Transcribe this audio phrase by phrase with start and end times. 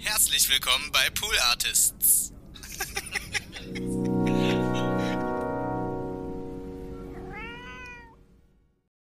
[0.00, 2.32] Herzlich willkommen bei Pool Artists.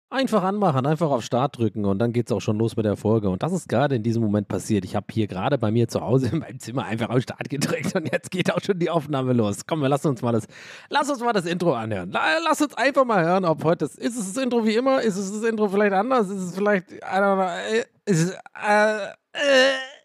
[0.09, 3.29] Einfach anmachen, einfach auf Start drücken und dann geht's auch schon los mit der Folge.
[3.29, 4.87] Und das ist gerade in diesem Moment passiert.
[4.87, 7.95] Ich habe hier gerade bei mir zu Hause in meinem Zimmer einfach auf Start gedrückt
[7.95, 9.67] und jetzt geht auch schon die Aufnahme los.
[9.67, 10.47] Komm, wir lassen uns mal das,
[10.89, 12.11] lass uns mal das Intro anhören.
[12.11, 15.19] Lass uns einfach mal hören, ob heute das, ist es das Intro wie immer, ist
[15.19, 18.31] es das Intro vielleicht anders, ist es vielleicht, I don't know, äh, ist es,
[18.67, 19.98] äh, äh.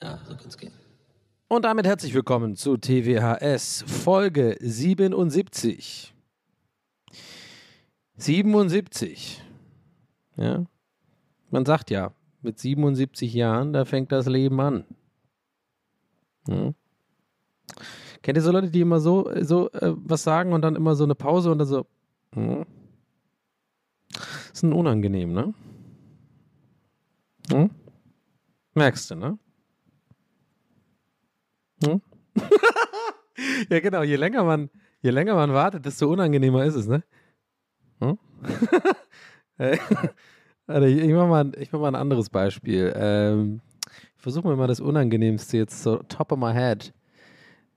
[0.00, 0.72] Ja, so kann's gehen.
[1.48, 6.14] Und damit herzlich willkommen zu TWHS Folge 77.
[8.16, 9.42] 77.
[10.36, 10.64] Ja.
[11.50, 14.84] Man sagt ja, mit 77 Jahren, da fängt das Leben an.
[16.46, 16.72] Ja.
[18.22, 21.02] Kennt ihr so Leute, die immer so, so äh, was sagen und dann immer so
[21.02, 21.86] eine Pause und dann so.
[22.34, 22.66] Hm?
[24.52, 25.54] Ist ein unangenehm, ne?
[27.50, 27.70] Hm?
[28.74, 29.38] Merkst du, ne?
[31.84, 32.00] Hm?
[33.70, 34.02] ja, genau.
[34.02, 34.70] Je länger man,
[35.00, 37.02] je länger man wartet, desto unangenehmer ist es, ne?
[38.00, 38.18] Hm?
[40.66, 42.92] Warte, ich, ich mach mal, mach mal ein anderes Beispiel.
[42.94, 43.60] Ähm,
[44.16, 46.92] ich versuche mir mal das Unangenehmste jetzt so top of my head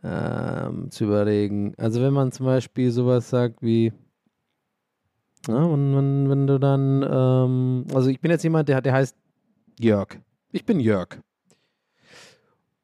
[0.03, 1.73] ähm, zu überlegen.
[1.77, 3.93] Also wenn man zum Beispiel sowas sagt wie,
[5.47, 9.15] ja, und wenn, wenn du dann, ähm, also ich bin jetzt jemand, der, der heißt
[9.79, 10.19] Jörg.
[10.51, 11.19] Ich bin Jörg.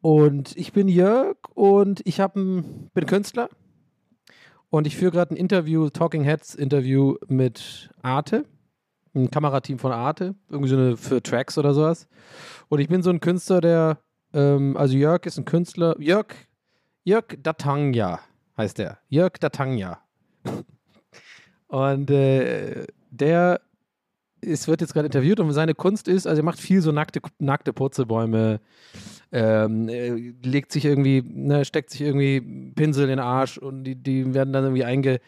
[0.02, 3.50] Und ich bin Jörg und ich hab ein, bin Künstler
[4.70, 8.46] und ich führe gerade ein Interview, Talking Heads Interview mit Arte,
[9.14, 12.08] ein Kamerateam von Arte, irgendwie so eine für Tracks oder sowas.
[12.70, 14.00] Und ich bin so ein Künstler, der,
[14.34, 16.28] ähm, also Jörg ist ein Künstler, Jörg,
[17.04, 18.20] Jörg Datangya
[18.58, 20.00] heißt der, Jörg Datangya.
[21.68, 23.62] Und äh, der
[24.42, 27.22] es wird jetzt gerade interviewt und seine Kunst ist, also er macht viel so nackte,
[27.40, 28.60] nackte Purzelbäume,
[29.32, 32.42] ähm, äh, legt sich irgendwie, ne, steckt sich irgendwie
[32.76, 35.20] Pinsel in den Arsch und die, die werden dann irgendwie einge,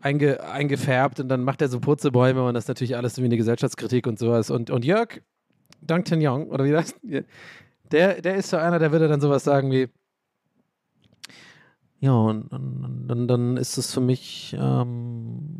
[0.00, 3.38] einge, eingefärbt und dann macht er so Purzelbäume und das ist natürlich alles irgendwie eine
[3.38, 4.50] Gesellschaftskritik und sowas.
[4.50, 5.20] Und, und Jörg
[5.82, 6.94] Duncan Young, oder wie das?
[7.92, 9.88] Der, der ist so einer, der würde dann sowas sagen wie,
[12.00, 15.53] ja, und, und dann, dann ist es für mich ähm,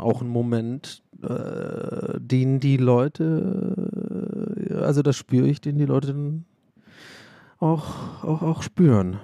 [0.00, 6.42] auch ein Moment, äh, den die Leute, äh, also das spüre ich, den die Leute
[7.58, 9.20] auch, auch, auch spüren.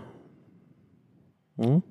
[1.56, 1.82] Hm?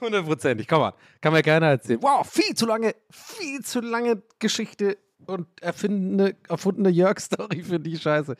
[0.00, 0.94] Hundertprozentig, komm mal.
[1.20, 2.00] Kann mir keiner erzählen.
[2.02, 4.96] Wow, viel zu lange, viel zu lange Geschichte
[5.28, 8.34] und erfindene, erfundene Jörg-Story für die Scheiße.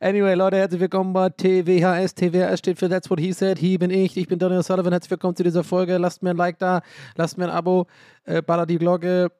[0.00, 2.14] Anyway, Leute, herzlich willkommen bei TWHS.
[2.16, 3.58] TWHS steht für That's What He Said.
[3.58, 4.16] Hier bin ich.
[4.16, 4.92] Ich bin Daniel Sullivan.
[4.92, 5.98] Herzlich willkommen zu dieser Folge.
[5.98, 6.82] Lasst mir ein Like da,
[7.14, 7.86] lasst mir ein Abo,
[8.24, 9.30] äh, ballert die Glocke,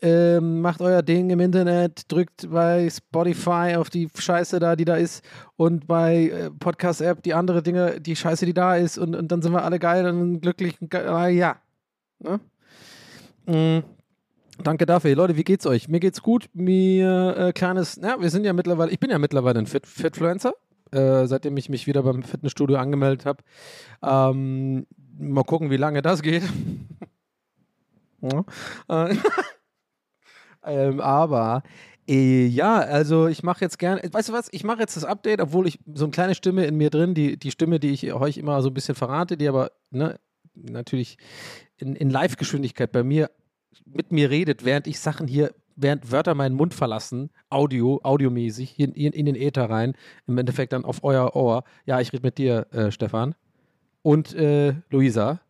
[0.00, 4.94] ähm, macht euer Ding im Internet, drückt bei Spotify auf die Scheiße da, die da
[4.94, 5.24] ist
[5.56, 9.42] und bei äh, Podcast-App die andere Dinge, die Scheiße, die da ist und, und dann
[9.42, 10.80] sind wir alle geil und glücklich.
[10.80, 11.08] Und geil.
[11.08, 11.56] Ah, ja.
[12.20, 12.40] Ne?
[13.46, 14.01] Mm.
[14.62, 15.14] Danke dafür.
[15.14, 15.88] Leute, wie geht's euch?
[15.88, 16.48] Mir geht's gut.
[16.52, 20.54] Mir äh, kleines, ja, wir sind ja mittlerweile, ich bin ja mittlerweile ein Fit Fitfluencer,
[20.92, 23.42] äh, seitdem ich mich wieder beim Fitnessstudio angemeldet habe.
[24.02, 24.86] Ähm,
[25.18, 26.42] mal gucken, wie lange das geht.
[28.88, 29.16] Äh,
[30.64, 31.64] ähm, aber
[32.06, 35.40] äh, ja, also ich mache jetzt gerne, weißt du was, ich mache jetzt das Update,
[35.40, 38.38] obwohl ich so eine kleine Stimme in mir drin, die, die Stimme, die ich euch
[38.38, 40.20] immer so ein bisschen verrate, die aber ne,
[40.54, 41.18] natürlich
[41.78, 43.28] in, in Live-Geschwindigkeit bei mir
[43.84, 48.92] mit mir redet, während ich Sachen hier, während Wörter meinen Mund verlassen, Audio, audiomäßig, in,
[48.92, 49.94] in, in den Äther rein,
[50.26, 51.64] im Endeffekt dann auf euer Ohr.
[51.86, 53.34] Ja, ich rede mit dir, äh, Stefan.
[54.02, 55.40] Und äh, Luisa.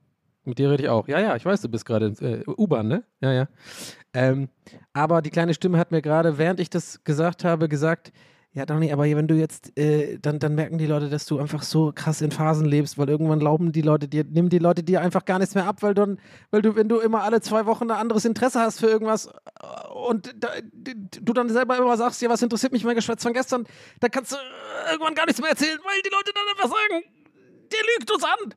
[0.44, 1.06] Mit dir rede ich auch.
[1.06, 3.04] Ja, ja, ich weiß, du bist gerade äh, U-Bahn, ne?
[3.20, 3.48] Ja, ja.
[4.12, 4.48] Ähm,
[4.92, 8.12] aber die kleine Stimme hat mir gerade, während ich das gesagt habe, gesagt,
[8.54, 11.62] ja, Donny, aber wenn du jetzt, äh, dann, dann merken die Leute, dass du einfach
[11.62, 15.00] so krass in Phasen lebst, weil irgendwann glauben die Leute dir, nehmen die Leute dir
[15.00, 16.18] einfach gar nichts mehr ab, weil, dann,
[16.50, 19.88] weil du, wenn du immer alle zwei Wochen ein anderes Interesse hast für irgendwas äh,
[20.06, 23.64] und da, du dann selber immer sagst, ja, was interessiert mich mein Geschwätz von gestern,
[24.00, 24.36] dann kannst du
[24.90, 27.04] irgendwann gar nichts mehr erzählen, weil die Leute dann einfach sagen,
[27.72, 28.54] der lügt uns an.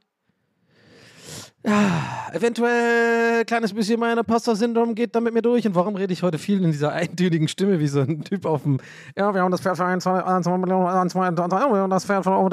[1.68, 5.66] Ja, eventuell ein kleines bisschen mein Imposter-Syndrom geht da mit mir durch.
[5.66, 8.62] Und warum rede ich heute viel in dieser eintönigen Stimme, wie so ein Typ auf
[8.64, 8.80] dem.
[9.18, 12.24] Ja, wir haben das Pferd für 1, 2 Millionen, 1, 2, 3 und das Pferd
[12.24, 12.52] von.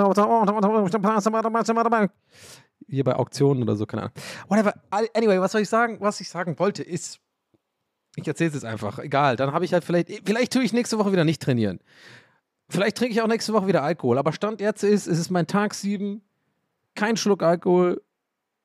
[2.89, 4.15] Hier bei Auktionen oder so, keine Ahnung.
[4.49, 4.75] Whatever.
[5.15, 5.99] Anyway, was soll ich sagen?
[6.01, 7.21] Was ich sagen wollte ist.
[8.17, 8.99] Ich erzähle es jetzt einfach.
[8.99, 9.37] Egal.
[9.37, 11.81] Dann habe ich halt vielleicht, vielleicht tue ich nächste Woche wieder nicht trainieren.
[12.71, 14.17] Vielleicht trinke ich auch nächste Woche wieder Alkohol.
[14.17, 16.23] Aber Stand jetzt ist, es ist mein Tag sieben,
[16.95, 18.01] kein Schluck Alkohol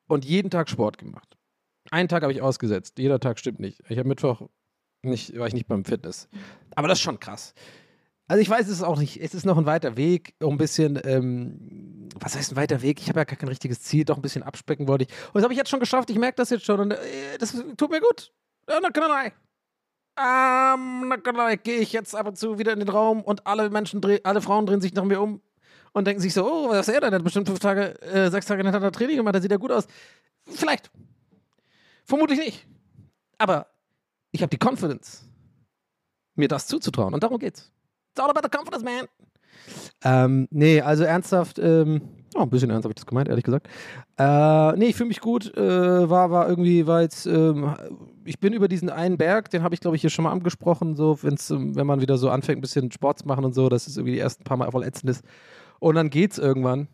[0.08, 1.38] und jeden Tag Sport gemacht.
[1.92, 2.98] Einen Tag habe ich ausgesetzt.
[3.00, 3.82] Jeder Tag stimmt nicht.
[3.88, 4.50] Ich habe Mittwoch
[5.04, 6.28] nicht, war ich nicht beim Fitness.
[6.76, 7.54] Aber das ist schon krass.
[8.28, 10.58] Also ich weiß es ist auch nicht, es ist noch ein weiter Weg, um ein
[10.58, 13.00] bisschen, ähm, was heißt ein weiter Weg?
[13.00, 15.10] Ich habe ja gar kein richtiges Ziel, doch ein bisschen abspecken wollte ich.
[15.28, 17.56] Und das habe ich jetzt schon geschafft, ich merke das jetzt schon und äh, das
[17.78, 18.34] tut mir gut.
[18.70, 19.32] Ja, na klar.
[20.20, 23.70] Ähm, na klar, gehe ich jetzt ab und zu wieder in den Raum und alle
[23.70, 25.42] Menschen, alle Frauen drehen sich nach mir um
[25.94, 27.12] und denken sich so, oh, was ist er denn?
[27.12, 29.72] Der hat bestimmt fünf Tage, äh, sechs Tage hintereinander Training gemacht, der sieht ja gut
[29.72, 29.88] aus.
[30.46, 30.92] Vielleicht.
[32.06, 32.68] Vermutlich nicht.
[33.38, 33.68] Aber
[34.32, 35.28] ich habe die Confidence,
[36.36, 37.14] mir das zuzutrauen.
[37.14, 37.72] Und darum geht's.
[38.12, 39.08] It's all about the confidence, man.
[40.04, 42.02] Ähm, nee, also ernsthaft, ähm,
[42.36, 43.68] oh, ein bisschen ernst habe ich das gemeint, ehrlich gesagt.
[44.18, 45.56] Äh, nee, ich fühle mich gut.
[45.58, 47.76] Äh, war, war irgendwie, war jetzt, ähm,
[48.26, 50.96] ich bin über diesen einen Berg, den habe ich, glaube ich, hier schon mal angesprochen,
[50.96, 53.70] so, wenn's, ähm, wenn man wieder so anfängt, ein bisschen Sport zu machen und so,
[53.70, 55.24] das ist irgendwie die ersten paar Mal voll ätzend ist.
[55.80, 56.88] Und dann geht's irgendwann.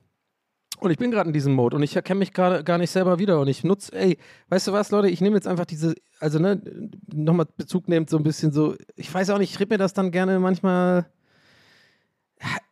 [0.80, 3.18] Und ich bin gerade in diesem Mode und ich erkenne mich gerade gar nicht selber
[3.18, 4.18] wieder und ich nutze, ey,
[4.50, 6.62] weißt du was, Leute, ich nehme jetzt einfach diese, also ne,
[7.14, 9.94] nochmal Bezug nehmt so ein bisschen so, ich weiß auch nicht, ich rede mir das
[9.94, 11.06] dann gerne manchmal,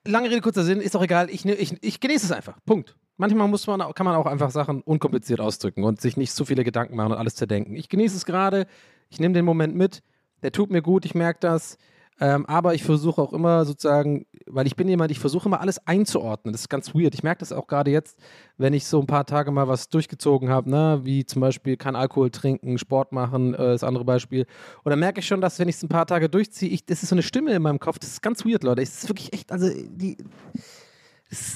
[0.05, 2.97] lange Rede, kurzer Sinn, ist doch egal, ich, ne- ich, ich genieße es einfach, Punkt.
[3.17, 6.63] Manchmal muss man, kann man auch einfach Sachen unkompliziert ausdrücken und sich nicht zu viele
[6.63, 7.75] Gedanken machen und alles zerdenken.
[7.75, 8.65] Ich genieße es gerade,
[9.09, 10.01] ich nehme den Moment mit,
[10.41, 11.77] der tut mir gut, ich merke das,
[12.21, 15.85] ähm, aber ich versuche auch immer sozusagen, weil ich bin jemand, ich versuche immer alles
[15.87, 16.51] einzuordnen.
[16.51, 17.15] Das ist ganz weird.
[17.15, 18.19] Ich merke das auch gerade jetzt,
[18.59, 21.01] wenn ich so ein paar Tage mal was durchgezogen habe, ne?
[21.03, 24.45] wie zum Beispiel kein Alkohol trinken, Sport machen, äh, das andere Beispiel.
[24.83, 27.01] Und dann merke ich schon, dass wenn ich es ein paar Tage durchziehe, ich, das
[27.01, 27.97] ist so eine Stimme in meinem Kopf.
[27.97, 28.81] Das ist ganz weird, Leute.
[28.81, 30.17] Das ist wirklich echt, also die.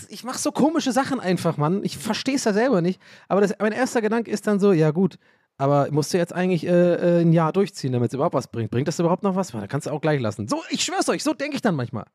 [0.09, 1.83] Ich mache so komische Sachen einfach, Mann.
[1.83, 3.00] Ich verstehe es ja selber nicht.
[3.27, 5.19] Aber das, mein erster Gedanke ist dann so, ja gut,
[5.57, 8.72] aber musst du jetzt eigentlich äh, äh, ein Jahr durchziehen, damit es überhaupt was bringt?
[8.72, 9.52] Bringt das überhaupt noch was?
[9.52, 10.48] Da kannst du auch gleich lassen.
[10.48, 12.06] So, ich schwör's euch, so denke ich dann manchmal.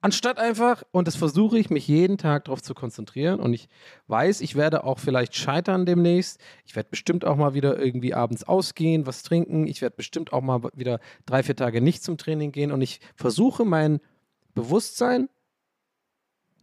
[0.00, 3.40] Anstatt einfach, und das versuche ich, mich jeden Tag darauf zu konzentrieren.
[3.40, 3.68] Und ich
[4.08, 6.40] weiß, ich werde auch vielleicht scheitern demnächst.
[6.64, 9.66] Ich werde bestimmt auch mal wieder irgendwie abends ausgehen, was trinken.
[9.66, 12.72] Ich werde bestimmt auch mal wieder drei, vier Tage nicht zum Training gehen.
[12.72, 14.00] Und ich versuche mein
[14.54, 15.28] Bewusstsein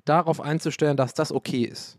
[0.06, 1.98] darauf einzustellen, dass das okay ist.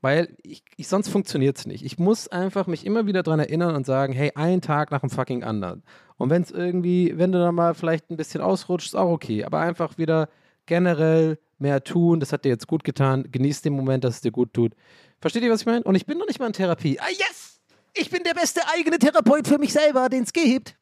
[0.00, 1.84] Weil ich, ich sonst funktioniert es nicht.
[1.84, 5.10] Ich muss einfach mich immer wieder daran erinnern und sagen, hey, ein Tag nach dem
[5.10, 5.82] fucking anderen.
[6.16, 9.44] Und wenn es irgendwie, wenn du dann mal vielleicht ein bisschen ausrutscht, ist auch okay.
[9.44, 10.28] Aber einfach wieder
[10.66, 12.20] generell mehr tun.
[12.20, 13.26] Das hat dir jetzt gut getan.
[13.30, 14.74] Genieß den Moment, dass es dir gut tut.
[15.20, 15.82] Versteht ihr, was ich meine?
[15.84, 16.98] Und ich bin noch nicht mal in Therapie.
[17.00, 17.60] Ah, yes!
[17.94, 20.76] Ich bin der beste eigene Therapeut für mich selber, den es gibt.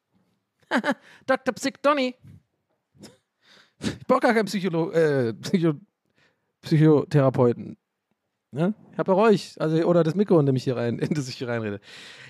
[1.25, 1.53] Dr.
[1.55, 2.15] Psych Donny.
[3.79, 5.73] Ich brauche gar keinen Psycholo äh, Psycho
[6.61, 7.77] Psychotherapeuten.
[8.53, 8.73] Ne?
[8.91, 11.29] Ich habe auch euch, also oder das Mikro, in dem ich hier rein, in das
[11.29, 11.79] ich hier reinrede.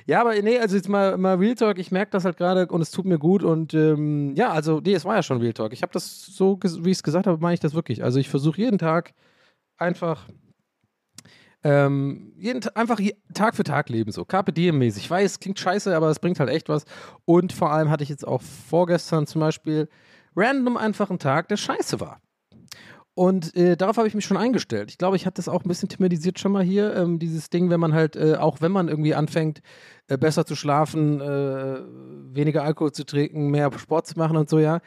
[0.06, 2.82] Ja, aber nee, also jetzt mal, mal Real Talk, ich merke das halt gerade und
[2.82, 5.74] es tut mir gut und ähm, ja, also nee, es war ja schon Real Talk.
[5.74, 8.04] Ich habe das so, wie ich es gesagt habe, meine ich das wirklich.
[8.04, 9.14] Also ich versuche jeden Tag
[9.78, 10.28] einfach
[11.64, 13.00] ähm, jeden einfach
[13.34, 15.04] Tag für Tag leben, so Carpe Diem mäßig.
[15.04, 16.86] Ich weiß, klingt scheiße, aber es bringt halt echt was.
[17.26, 19.88] Und vor allem hatte ich jetzt auch vorgestern zum Beispiel
[20.36, 22.20] random einfach einen Tag, der scheiße war.
[23.14, 24.90] Und äh, darauf habe ich mich schon eingestellt.
[24.90, 26.96] Ich glaube, ich hatte das auch ein bisschen thematisiert schon mal hier.
[26.96, 29.62] Ähm, dieses Ding, wenn man halt, äh, auch wenn man irgendwie anfängt,
[30.08, 31.80] äh, besser zu schlafen, äh,
[32.34, 34.80] weniger Alkohol zu trinken, mehr Sport zu machen und so, ja.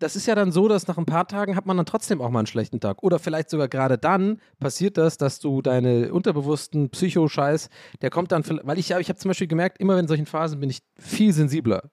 [0.00, 2.30] Das ist ja dann so, dass nach ein paar Tagen hat man dann trotzdem auch
[2.30, 3.02] mal einen schlechten Tag.
[3.02, 7.68] Oder vielleicht sogar gerade dann passiert das, dass du deine unterbewussten Psycho-Scheiß,
[8.00, 10.60] der kommt dann, weil ich, ja, ich habe zum Beispiel gemerkt, immer in solchen Phasen
[10.60, 11.90] bin ich viel sensibler.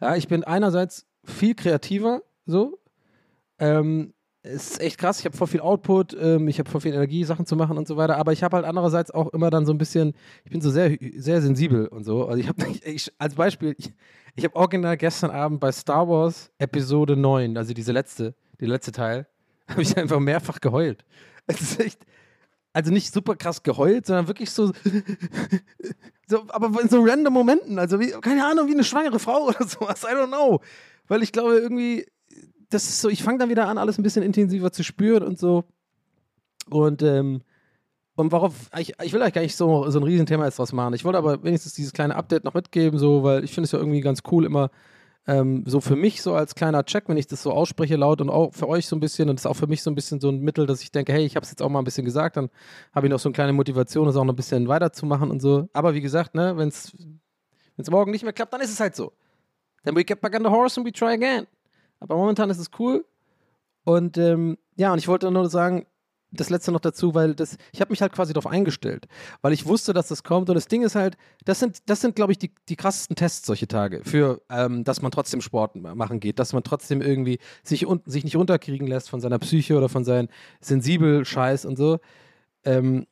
[0.00, 2.78] Ja, ich bin einerseits viel kreativer, so.
[3.60, 4.14] Ähm,
[4.48, 7.24] es ist echt krass, ich habe voll viel Output, ähm, ich habe voll viel Energie,
[7.24, 9.72] Sachen zu machen und so weiter, aber ich habe halt andererseits auch immer dann so
[9.72, 10.14] ein bisschen,
[10.44, 12.26] ich bin so sehr, sehr sensibel und so.
[12.26, 12.64] Also ich habe,
[13.18, 13.92] als Beispiel, ich,
[14.34, 18.92] ich habe original gestern Abend bei Star Wars Episode 9, also diese letzte, der letzte
[18.92, 19.26] Teil,
[19.68, 21.04] habe ich einfach mehrfach geheult.
[21.46, 22.00] Es ist echt,
[22.72, 24.72] also nicht super krass geheult, sondern wirklich so,
[26.26, 29.66] so aber in so random Momenten, also wie, keine Ahnung, wie eine schwangere Frau oder
[29.66, 30.60] sowas, I don't know.
[31.06, 32.06] Weil ich glaube, irgendwie,
[32.70, 35.38] das ist so, ich fange dann wieder an, alles ein bisschen intensiver zu spüren und
[35.38, 35.64] so.
[36.68, 37.42] Und, ähm,
[38.16, 40.94] und worauf, ich, ich will eigentlich gar nicht so, so ein Riesenthema jetzt draus machen.
[40.94, 43.78] Ich wollte aber wenigstens dieses kleine Update noch mitgeben, so, weil ich finde es ja
[43.78, 44.70] irgendwie ganz cool, immer
[45.28, 48.30] ähm, so für mich so als kleiner Check, wenn ich das so ausspreche laut und
[48.30, 50.20] auch für euch so ein bisschen und das ist auch für mich so ein bisschen
[50.20, 52.06] so ein Mittel, dass ich denke, hey, ich habe es jetzt auch mal ein bisschen
[52.06, 52.48] gesagt, dann
[52.94, 55.68] habe ich noch so eine kleine Motivation, das auch noch ein bisschen weiterzumachen und so.
[55.74, 56.94] Aber wie gesagt, ne, wenn es
[57.90, 59.12] morgen nicht mehr klappt, dann ist es halt so.
[59.84, 61.46] Then we get back on the horse and we try again.
[62.00, 63.04] Aber momentan ist es cool.
[63.84, 65.86] Und ähm, ja, und ich wollte nur sagen,
[66.30, 69.08] das letzte noch dazu, weil das, ich habe mich halt quasi darauf eingestellt,
[69.40, 70.50] weil ich wusste, dass das kommt.
[70.50, 73.46] Und das Ding ist halt, das sind, das sind, glaube ich, die, die krassesten Tests
[73.46, 77.86] solche Tage für, ähm, dass man trotzdem Sport machen geht, dass man trotzdem irgendwie sich,
[77.86, 80.28] un sich nicht unterkriegen lässt von seiner Psyche oder von seinem
[80.60, 81.98] sensibel Scheiß und so.
[82.64, 83.06] Ähm,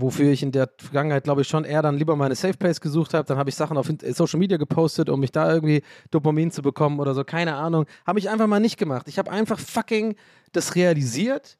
[0.00, 3.14] wofür ich in der Vergangenheit, glaube ich, schon eher dann lieber meine Safe Place gesucht
[3.14, 3.26] habe.
[3.26, 7.00] Dann habe ich Sachen auf Social Media gepostet, um mich da irgendwie Dopamin zu bekommen
[7.00, 7.24] oder so.
[7.24, 7.86] Keine Ahnung.
[8.06, 9.08] Habe ich einfach mal nicht gemacht.
[9.08, 10.16] Ich habe einfach fucking
[10.52, 11.58] das realisiert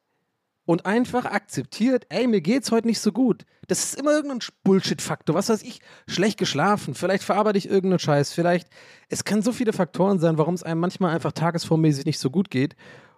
[0.65, 3.45] und einfach akzeptiert, ey, mir geht's heute nicht so gut.
[3.67, 5.33] Das ist immer irgendein Bullshit-Faktor.
[5.33, 8.67] Was weiß ich, schlecht geschlafen, vielleicht verarbeite ich irgendeinen Scheiß, vielleicht,
[9.07, 12.49] es kann so viele Faktoren sein, warum es einem manchmal einfach tagesformmäßig nicht so gut
[12.49, 12.75] geht.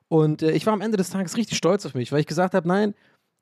[0.08, 2.54] Und äh, ich war am Ende des Tages richtig stolz auf mich, weil ich gesagt
[2.54, 2.94] habe, nein,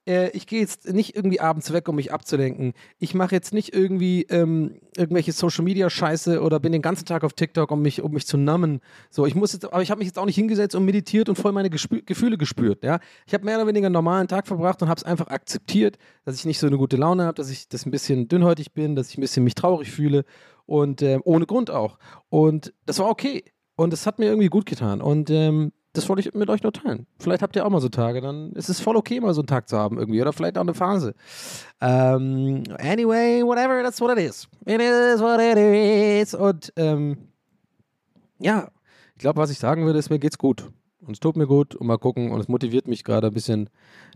[0.08, 2.74] äh, ich gehe jetzt nicht irgendwie abends weg, um mich abzulenken.
[2.98, 7.24] Ich mache jetzt nicht irgendwie ähm, irgendwelche Social Media Scheiße oder bin den ganzen Tag
[7.24, 8.80] auf TikTok, um mich, um mich zu nummen.
[9.10, 11.36] So, ich muss jetzt, aber ich habe mich jetzt auch nicht hingesetzt und meditiert und
[11.36, 12.84] voll meine Gespü Gefühle gespürt.
[12.84, 15.98] Ja, ich habe mehr oder weniger einen normalen Tag verbracht und habe es einfach akzeptiert,
[16.26, 18.96] dass ich nicht so eine gute Laune habe, dass ich das ein bisschen dünnhäutig bin,
[18.96, 20.24] dass ich ein bisschen mich traurig fühle
[20.66, 22.00] und äh, ohne Grund auch.
[22.30, 23.44] Und das war okay.
[23.76, 25.02] Und es hat mir irgendwie gut getan.
[25.02, 27.08] Und ähm, das wollte ich mit euch nur teilen.
[27.20, 29.48] Vielleicht habt ihr auch mal so Tage, dann ist es voll okay, mal so einen
[29.48, 30.22] Tag zu haben irgendwie.
[30.22, 31.16] Oder vielleicht auch eine Phase.
[31.82, 34.48] Um, anyway, whatever, that's what it is.
[34.66, 36.36] It is what it is.
[36.36, 37.18] Und ähm,
[38.40, 38.70] ja,
[39.16, 40.72] ich glaube, was ich sagen würde, ist, mir geht's gut.
[41.02, 42.32] Und es tut mir gut und mal gucken.
[42.32, 43.70] Und es motiviert mich gerade ein bisschen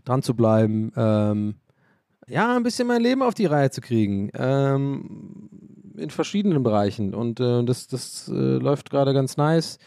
[0.04, 0.92] dran zu bleiben.
[0.96, 1.56] Ähm,
[2.28, 4.30] ja, ein bisschen mein Leben auf die Reihe zu kriegen.
[4.34, 5.48] Ähm,
[5.96, 7.14] in verschiedenen Bereichen.
[7.14, 9.78] Und äh, das, das äh, läuft gerade ganz nice.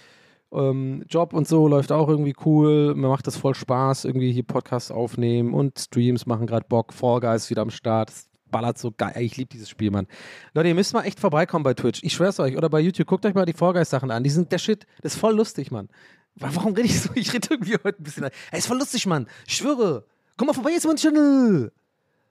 [0.52, 2.96] Ähm, Job und so läuft auch irgendwie cool.
[2.96, 6.94] Mir macht das voll Spaß, irgendwie hier Podcasts aufnehmen und Streams machen gerade Bock.
[6.94, 8.10] Fall Guys wieder am Start.
[8.10, 9.14] Das ballert so geil.
[9.20, 10.08] Ich liebe dieses Spiel, Mann.
[10.54, 12.02] Leute, ihr müsst mal echt vorbeikommen bei Twitch.
[12.04, 12.56] Ich schwör's euch.
[12.56, 13.08] Oder bei YouTube.
[13.08, 14.24] Guckt euch mal die Fall Guys Sachen an.
[14.24, 14.86] Die sind der Shit.
[15.02, 15.90] Das ist voll lustig, Mann.
[16.36, 17.10] Warum rede ich so?
[17.16, 18.24] Ich rede irgendwie heute ein bisschen.
[18.52, 19.28] Ey, ist voll lustig, Mann.
[19.48, 20.06] Ich schwöre.
[20.38, 21.72] Komm mal vorbei jetzt, mein Channel.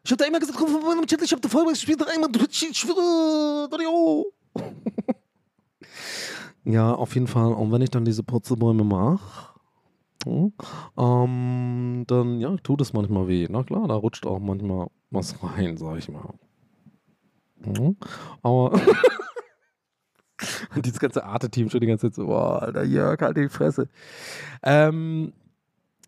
[0.05, 1.25] Ich hab da immer gesagt, komm vorbei in meinem Channel.
[1.25, 2.07] Ich hab da voll gespielt.
[2.07, 2.63] Einmal Twitch.
[2.71, 3.69] Ich schwöre.
[3.71, 4.33] Dario.
[6.65, 7.53] Ja, auf jeden Fall.
[7.53, 9.55] Und wenn ich dann diese Purzelbäume mache,
[10.27, 13.47] ähm, dann ja, tut es manchmal weh.
[13.51, 16.35] Na klar, da rutscht auch manchmal was rein, sag ich mal.
[17.59, 17.97] Mhm.
[18.43, 18.81] Aber
[20.85, 23.89] dieses ganze Arte-Team schon die ganze Zeit so, boah, Alter, Jörg, halt die Fresse.
[24.63, 25.33] Ähm,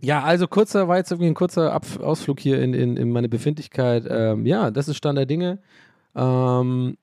[0.00, 4.06] ja, also kurzer, war jetzt ein kurzer Ab Ausflug hier in, in, in meine Befindlichkeit.
[4.08, 5.58] Ähm, ja, das ist Stand der Dinge.
[6.14, 6.96] Ähm,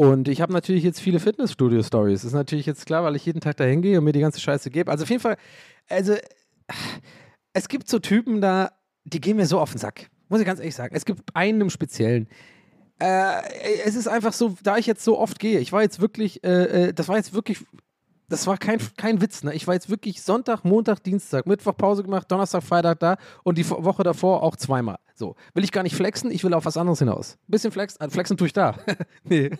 [0.00, 2.24] und ich habe natürlich jetzt viele Fitnessstudio-Stories.
[2.24, 4.70] Ist natürlich jetzt klar, weil ich jeden Tag dahin gehe und mir die ganze Scheiße
[4.70, 4.90] gebe.
[4.90, 5.36] Also auf jeden Fall,
[5.90, 6.14] also
[7.52, 8.72] es gibt so Typen da,
[9.04, 10.08] die gehen mir so auf den Sack.
[10.30, 10.94] Muss ich ganz ehrlich sagen.
[10.96, 12.28] Es gibt einen im Speziellen.
[12.98, 13.42] Äh,
[13.84, 16.88] es ist einfach so, da ich jetzt so oft gehe, ich war jetzt wirklich, äh,
[16.88, 17.58] äh das war jetzt wirklich
[18.30, 19.52] das war kein, kein Witz, ne?
[19.54, 23.68] Ich war jetzt wirklich Sonntag, Montag, Dienstag, Mittwoch Pause gemacht, Donnerstag, Freitag da und die
[23.68, 24.98] Woche davor auch zweimal.
[25.14, 25.34] So.
[25.52, 27.36] Will ich gar nicht flexen, ich will auf was anderes hinaus.
[27.48, 28.76] Bisschen flex, äh, flexen tue ich da.
[29.24, 29.50] nee.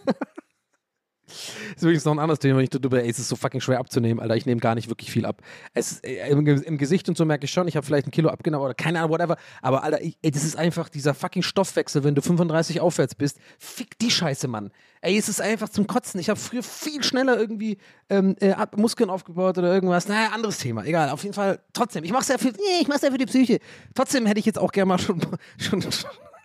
[1.77, 3.79] ist übrigens noch ein anderes Thema, wenn ich darüber, ey, es ist so fucking schwer
[3.79, 4.37] abzunehmen, Alter.
[4.37, 5.43] Ich nehme gar nicht wirklich viel ab.
[5.75, 8.29] Es, äh, im, im, Gesicht und so merke ich schon, ich habe vielleicht ein Kilo
[8.29, 9.37] abgenommen oder keine Ahnung, whatever.
[9.63, 13.39] Aber Alter, ey, das ist einfach dieser fucking Stoffwechsel, wenn du 35 aufwärts bist.
[13.59, 14.71] Fick die Scheiße, Mann.
[15.03, 16.21] Ey, es ist einfach zum Kotzen.
[16.21, 17.79] Ich habe früher viel schneller irgendwie
[18.11, 20.09] ähm, äh, Muskeln aufgebaut oder irgendwas.
[20.09, 20.85] Naja, anderes Thema.
[20.85, 21.61] Egal, auf jeden Fall.
[21.73, 23.61] Trotzdem, ich mache es ja für, ja für die Psyche.
[23.95, 25.21] Trotzdem hätte ich jetzt auch gerne mal schon,
[25.59, 25.83] schon,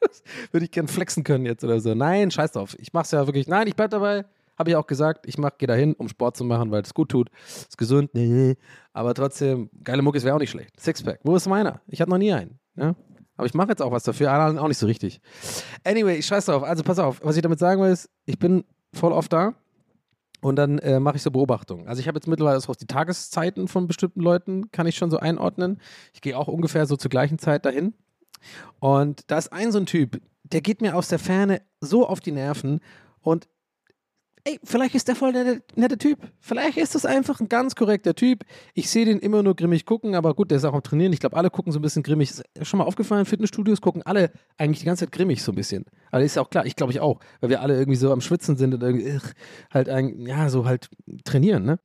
[0.52, 1.94] würde ich gern flexen können jetzt oder so.
[1.94, 2.76] Nein, scheiß drauf.
[2.80, 3.48] Ich mach's ja wirklich.
[3.48, 4.26] Nein, ich bleib dabei.
[4.58, 7.30] Habe ich auch gesagt, ich gehe dahin, um Sport zu machen, weil es gut tut.
[7.46, 8.12] Ist gesund.
[8.14, 8.56] Nee.
[8.94, 10.80] Aber trotzdem, geile Muckis wäre auch nicht schlecht.
[10.80, 11.20] Sixpack.
[11.24, 11.82] Wo ist meiner?
[11.88, 12.60] Ich hatte noch nie einen.
[12.76, 12.96] Ja?
[13.38, 14.32] Aber ich mache jetzt auch was dafür,
[14.62, 15.20] auch nicht so richtig.
[15.84, 16.64] Anyway, ich scheiß drauf.
[16.64, 19.54] Also pass auf, was ich damit sagen will, ist, ich bin voll oft da
[20.42, 21.88] und dann äh, mache ich so Beobachtungen.
[21.88, 25.18] Also ich habe jetzt mittlerweile auch die Tageszeiten von bestimmten Leuten, kann ich schon so
[25.18, 25.82] einordnen.
[26.14, 27.94] Ich gehe auch ungefähr so zur gleichen Zeit dahin.
[28.80, 32.20] Und da ist ein so ein Typ, der geht mir aus der Ferne so auf
[32.20, 32.80] die Nerven
[33.22, 33.48] und
[34.46, 36.20] ey, vielleicht ist der voll der nette Typ.
[36.40, 38.46] Vielleicht ist das einfach ein ganz korrekter Typ.
[38.74, 41.14] Ich sehe den immer nur grimmig gucken, aber gut, der ist auch am Trainieren.
[41.14, 42.30] Ich glaube, alle gucken so ein bisschen grimmig.
[42.30, 45.86] Ist schon mal aufgefallen, Fitnessstudios gucken alle eigentlich die ganze Zeit grimmig so ein bisschen.
[46.12, 48.22] Aber ist ja auch klar, ich glaube ich auch, weil wir alle irgendwie so am
[48.22, 49.20] Schwitzen sind und irgendwie
[49.72, 50.90] halt ein, ja, so halt
[51.24, 51.80] trainieren, ne?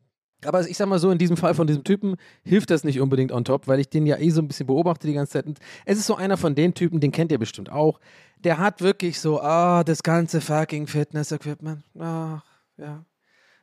[0.46, 3.30] Aber ich sag mal so, in diesem Fall von diesem Typen hilft das nicht unbedingt
[3.30, 5.46] on top, weil ich den ja eh so ein bisschen beobachte die ganze Zeit.
[5.46, 8.00] Und es ist so einer von den Typen, den kennt ihr bestimmt auch.
[8.38, 11.84] Der hat wirklich so, ah, oh, das ganze fucking Fitness-Equipment.
[11.98, 12.42] Ach,
[12.80, 13.04] ja.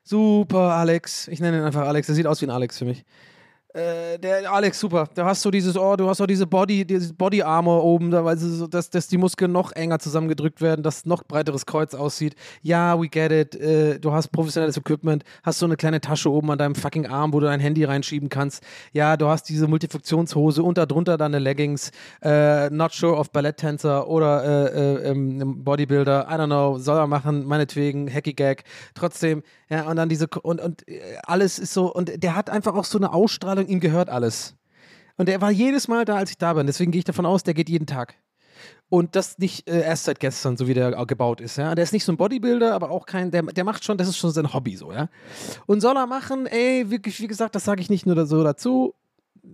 [0.03, 1.27] Super, Alex.
[1.27, 2.07] Ich nenne ihn einfach Alex.
[2.07, 3.03] Er sieht aus wie ein Alex für mich.
[3.77, 5.07] Äh, der Alex, super.
[5.13, 8.25] Da hast du dieses, oh, du hast auch diese Body, dieses Body Armor oben, da,
[8.25, 12.36] weil so, dass, dass die Muskeln noch enger zusammengedrückt werden, dass noch breiteres Kreuz aussieht.
[12.63, 13.55] Ja, we get it.
[13.55, 17.34] Äh, du hast professionelles Equipment, hast so eine kleine Tasche oben an deinem fucking Arm,
[17.34, 18.63] wo du dein Handy reinschieben kannst.
[18.93, 21.91] Ja, du hast diese Multifunktionshose und darunter deine Leggings.
[22.24, 26.27] Äh, not sure of Balletttänzer oder äh, äh, ähm, Bodybuilder.
[26.27, 26.79] I don't know.
[26.79, 28.12] Soll er machen, meinetwegen.
[28.12, 28.63] Hacky Gag.
[28.96, 30.84] Trotzdem, ja, und dann diese, und, und
[31.24, 34.55] alles ist so, und der hat einfach auch so eine Ausstrahlung, ihm gehört alles.
[35.17, 36.67] Und er war jedes Mal da, als ich da bin.
[36.67, 38.15] Deswegen gehe ich davon aus, der geht jeden Tag.
[38.89, 41.75] Und das nicht äh, erst seit gestern, so wie der gebaut ist, ja.
[41.75, 44.17] Der ist nicht so ein Bodybuilder, aber auch kein, der, der macht schon, das ist
[44.17, 45.09] schon sein Hobby so, ja.
[45.65, 48.95] Und soll er machen, ey, wirklich, wie gesagt, das sage ich nicht nur so dazu.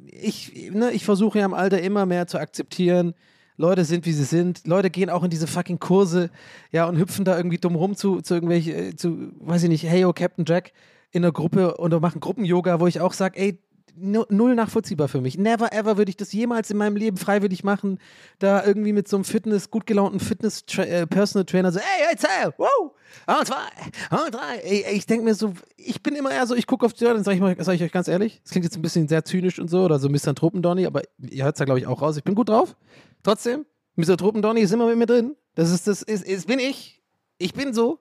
[0.05, 3.15] Ich, ne, ich versuche ja im Alter immer mehr zu akzeptieren,
[3.57, 4.65] Leute sind, wie sie sind.
[4.65, 6.29] Leute gehen auch in diese fucking Kurse,
[6.71, 9.83] ja, und hüpfen da irgendwie dumm rum zu, zu irgendwelchen, äh, zu, weiß ich nicht,
[9.83, 10.73] hey, oh, Captain Jack
[11.11, 13.59] in der Gruppe und machen Gruppen-Yoga, wo ich auch sage, ey,
[13.95, 15.37] null nachvollziehbar für mich.
[15.37, 17.99] Never ever würde ich das jemals in meinem Leben freiwillig machen,
[18.39, 22.91] da irgendwie mit so einem Fitness, gut gelaunten Fitness-Personal Trainer so, ey, hey, zähl, wow,
[23.27, 24.57] und zwei, und drei.
[24.63, 27.15] Ey, ich denke mir so, ich bin immer eher so, ich gucke auf die Leute,
[27.15, 29.59] dann sage ich, sag ich euch ganz ehrlich, das klingt jetzt ein bisschen sehr zynisch
[29.59, 32.17] und so, oder so Misanthropen-Donny, aber ihr hört es ja, glaube ich, auch raus.
[32.17, 32.75] Ich bin gut drauf.
[33.21, 35.35] Trotzdem, Misanthropen-Donny ist immer mit mir drin.
[35.55, 37.01] Das ist, das ist, ist, bin ich.
[37.37, 37.99] Ich bin so.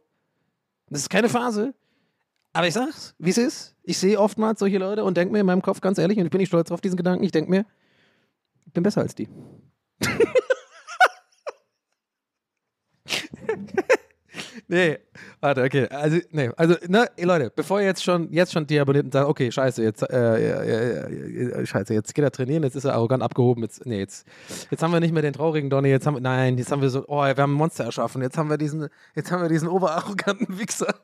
[0.88, 1.74] Das ist keine Phase.
[2.52, 3.71] Aber ich sag's, wie es ist.
[3.84, 6.30] Ich sehe oftmals solche Leute und denke mir in meinem Kopf ganz ehrlich, und ich
[6.30, 7.66] bin nicht stolz auf diesen Gedanken, ich denke mir,
[8.66, 9.28] ich bin besser als die.
[14.68, 14.98] nee,
[15.40, 15.88] warte, okay.
[15.88, 19.50] Also, nee, also, ne, Leute, bevor ihr jetzt schon, jetzt schon deabonniert und sagt, okay,
[19.50, 23.62] scheiße, jetzt, äh, äh, äh, scheiße, jetzt geht er trainieren, jetzt ist er arrogant abgehoben,
[23.62, 24.26] jetzt, nee, jetzt,
[24.70, 26.90] jetzt haben wir nicht mehr den traurigen Donny, jetzt haben wir, nein, jetzt haben wir
[26.90, 29.68] so, oh, wir haben ein Monster erschaffen, jetzt haben wir diesen, jetzt haben wir diesen
[29.68, 30.94] oberarroganten Wichser.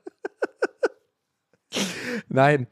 [2.29, 2.67] Nein,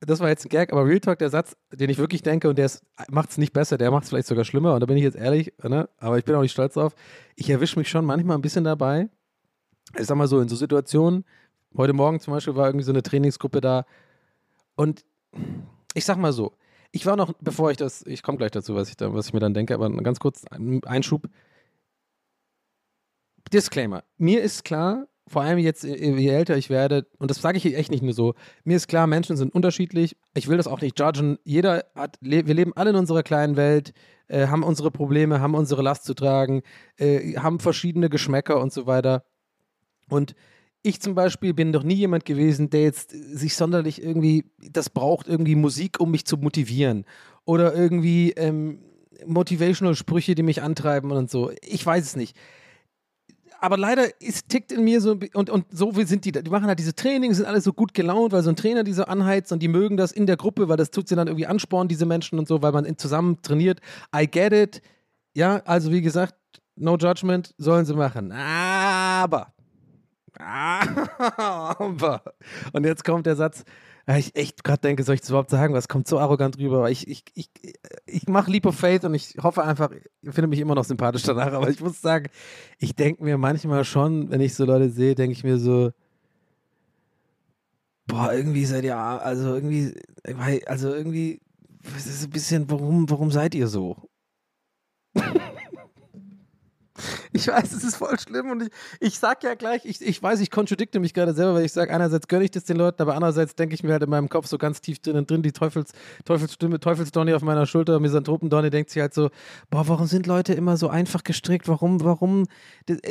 [0.00, 2.56] das war jetzt ein Gag, aber Real Talk, der Satz, den ich wirklich denke, und
[2.56, 2.70] der
[3.10, 5.16] macht es nicht besser, der macht es vielleicht sogar schlimmer, und da bin ich jetzt
[5.16, 5.88] ehrlich, ne?
[5.98, 6.94] aber ich bin auch nicht stolz drauf.
[7.36, 9.08] Ich erwische mich schon manchmal ein bisschen dabei.
[9.98, 11.24] Ich sag mal so, in so Situationen,
[11.76, 13.84] heute Morgen zum Beispiel war irgendwie so eine Trainingsgruppe da,
[14.74, 15.04] und
[15.94, 16.54] ich sag mal so,
[16.92, 19.32] ich war noch, bevor ich das, ich komme gleich dazu, was ich, da, was ich
[19.34, 21.28] mir dann denke, aber ganz kurz ein Einschub.
[23.52, 24.04] Disclaimer.
[24.16, 27.76] Mir ist klar, vor allem jetzt, äh, je älter ich werde, und das sage ich
[27.76, 28.34] echt nicht nur so,
[28.64, 30.16] mir ist klar, Menschen sind unterschiedlich.
[30.34, 31.38] Ich will das auch nicht judgen.
[31.44, 33.92] Jeder hat, wir leben alle in unserer kleinen Welt,
[34.26, 36.62] äh, haben unsere Probleme, haben unsere Last zu tragen,
[36.96, 39.24] äh, haben verschiedene Geschmäcker und so weiter.
[40.08, 40.34] Und
[40.82, 45.28] ich zum Beispiel bin noch nie jemand gewesen, der jetzt sich sonderlich irgendwie, das braucht
[45.28, 47.04] irgendwie Musik, um mich zu motivieren.
[47.44, 48.80] Oder irgendwie ähm,
[49.26, 51.52] motivational Sprüche, die mich antreiben und so.
[51.62, 52.36] Ich weiß es nicht
[53.60, 56.66] aber leider es tickt in mir so und, und so wie sind die, die machen
[56.66, 59.52] halt diese Trainings, sind alle so gut gelaunt, weil so ein Trainer die so anheizt
[59.52, 62.06] und die mögen das in der Gruppe, weil das tut sie dann irgendwie anspornen, diese
[62.06, 63.80] Menschen und so, weil man zusammen trainiert.
[64.14, 64.82] I get it.
[65.34, 66.34] Ja, also wie gesagt,
[66.76, 68.32] no judgment, sollen sie machen.
[68.32, 69.52] Aber,
[70.38, 72.22] aber,
[72.72, 73.64] und jetzt kommt der Satz,
[74.18, 75.74] ich echt gerade denke, soll ich das überhaupt sagen?
[75.74, 76.90] Was kommt so arrogant rüber?
[76.90, 77.50] Ich, ich, ich,
[78.06, 79.90] ich mache Leap of Faith und ich hoffe einfach,
[80.22, 82.28] ihr findet mich immer noch sympathisch danach, aber ich muss sagen,
[82.78, 85.92] ich denke mir manchmal schon, wenn ich so Leute sehe, denke ich mir so,
[88.06, 91.40] boah, irgendwie seid ihr, also irgendwie, weil- also irgendwie,
[91.96, 93.96] es ist ein bisschen, warum, warum seid ihr so?
[97.32, 98.68] Ich weiß, es ist voll schlimm und ich,
[99.00, 101.92] ich sag ja gleich, ich, ich weiß, ich kontradikte mich gerade selber, weil ich sage,
[101.92, 104.46] einerseits gönne ich das den Leuten, aber andererseits denke ich mir halt in meinem Kopf
[104.46, 105.92] so ganz tief drinnen drin, die Teufels,
[106.24, 109.30] Teufelsstimme, Teufelsdonny auf meiner Schulter, Misanthropen-Donny denkt sich halt so,
[109.70, 111.68] boah, warum sind Leute immer so einfach gestrickt?
[111.68, 112.46] Warum, warum?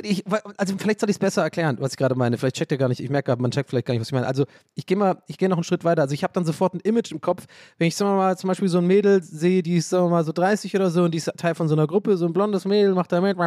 [0.03, 0.23] Ich,
[0.57, 2.37] also vielleicht soll ich es besser erklären, was ich gerade meine.
[2.37, 4.13] Vielleicht checkt ihr gar nicht, ich merke gerade, man checkt vielleicht gar nicht, was ich
[4.13, 4.27] meine.
[4.27, 6.01] Also ich gehe mal, ich gehe noch einen Schritt weiter.
[6.01, 7.45] Also ich habe dann sofort ein Image im Kopf,
[7.77, 10.09] wenn ich sagen wir mal zum Beispiel so ein Mädel sehe, die ist sagen wir
[10.09, 12.33] mal so 30 oder so und die ist Teil von so einer Gruppe, so ein
[12.33, 13.37] blondes Mädel macht da mit,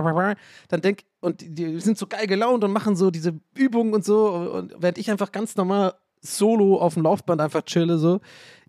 [0.69, 4.05] dann denk und die, die sind so geil gelaunt und machen so diese Übungen und
[4.05, 4.29] so.
[4.29, 8.21] Und während ich einfach ganz normal solo auf dem Laufband einfach chille so,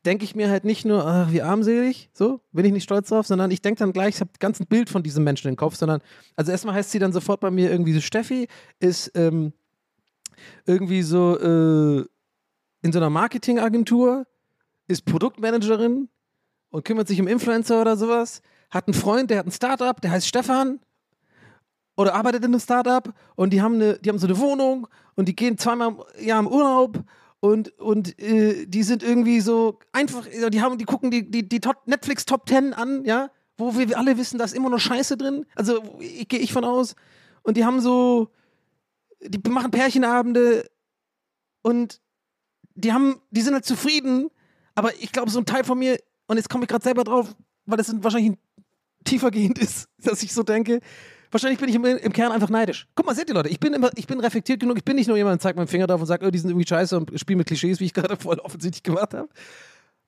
[0.05, 3.25] denke ich mir halt nicht nur, ach, wie armselig, so, bin ich nicht stolz drauf,
[3.25, 5.75] sondern ich denke dann gleich, ich habe ganz ein Bild von diesem Menschen im Kopf,
[5.75, 6.01] sondern,
[6.35, 8.47] also erstmal heißt sie dann sofort bei mir irgendwie so, Steffi
[8.79, 9.53] ist ähm,
[10.65, 12.05] irgendwie so äh,
[12.81, 14.25] in so einer Marketingagentur,
[14.87, 16.09] ist Produktmanagerin
[16.69, 20.11] und kümmert sich um Influencer oder sowas, hat einen Freund, der hat ein Startup, der
[20.11, 20.79] heißt Stefan
[21.95, 25.27] oder arbeitet in einem Startup und die haben, eine, die haben so eine Wohnung und
[25.27, 27.03] die gehen zweimal im Jahr im Urlaub
[27.39, 31.59] und, und äh, die sind irgendwie so einfach, die haben, die gucken die, die, die
[31.59, 35.17] Top, Netflix Top 10 an, ja, wo wir alle wissen, da ist immer nur Scheiße
[35.17, 35.45] drin.
[35.55, 36.95] Also ich, gehe ich von aus.
[37.43, 38.29] Und die haben so,
[39.21, 40.69] die machen Pärchenabende
[41.61, 41.99] und
[42.75, 44.29] die haben, die sind halt zufrieden,
[44.73, 47.35] aber ich glaube, so ein Teil von mir und jetzt komme ich gerade selber drauf,
[47.65, 48.37] weil das wahrscheinlich
[49.03, 50.79] tiefergehend ist, dass ich so denke,
[51.33, 52.87] wahrscheinlich bin ich im, im, Kern einfach neidisch.
[52.95, 55.07] Guck mal, seht ihr Leute, ich bin immer, ich bin reflektiert genug, ich bin nicht
[55.07, 57.19] nur jemand, der zeigt meinen Finger drauf und sagt, oh, die sind irgendwie scheiße und
[57.19, 59.27] spiele mit Klischees, wie ich gerade voll offensichtlich gemacht habe.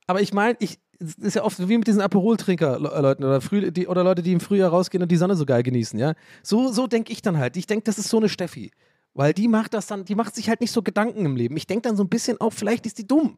[0.07, 3.39] Aber ich meine, ich, es ist ja oft wie mit diesen Aperol-Trinker-Leuten oder,
[3.71, 6.13] die, oder Leute, die im Frühjahr rausgehen und die Sonne so geil genießen, ja.
[6.43, 7.57] So, so denke ich dann halt.
[7.57, 8.71] Ich denke, das ist so eine Steffi.
[9.13, 11.57] Weil die macht das dann, die macht sich halt nicht so Gedanken im Leben.
[11.57, 13.37] Ich denke dann so ein bisschen auch, vielleicht ist die dumm.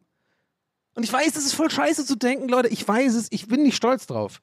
[0.95, 2.69] Und ich weiß, das ist voll scheiße zu denken, Leute.
[2.69, 4.41] Ich weiß es, ich bin nicht stolz drauf.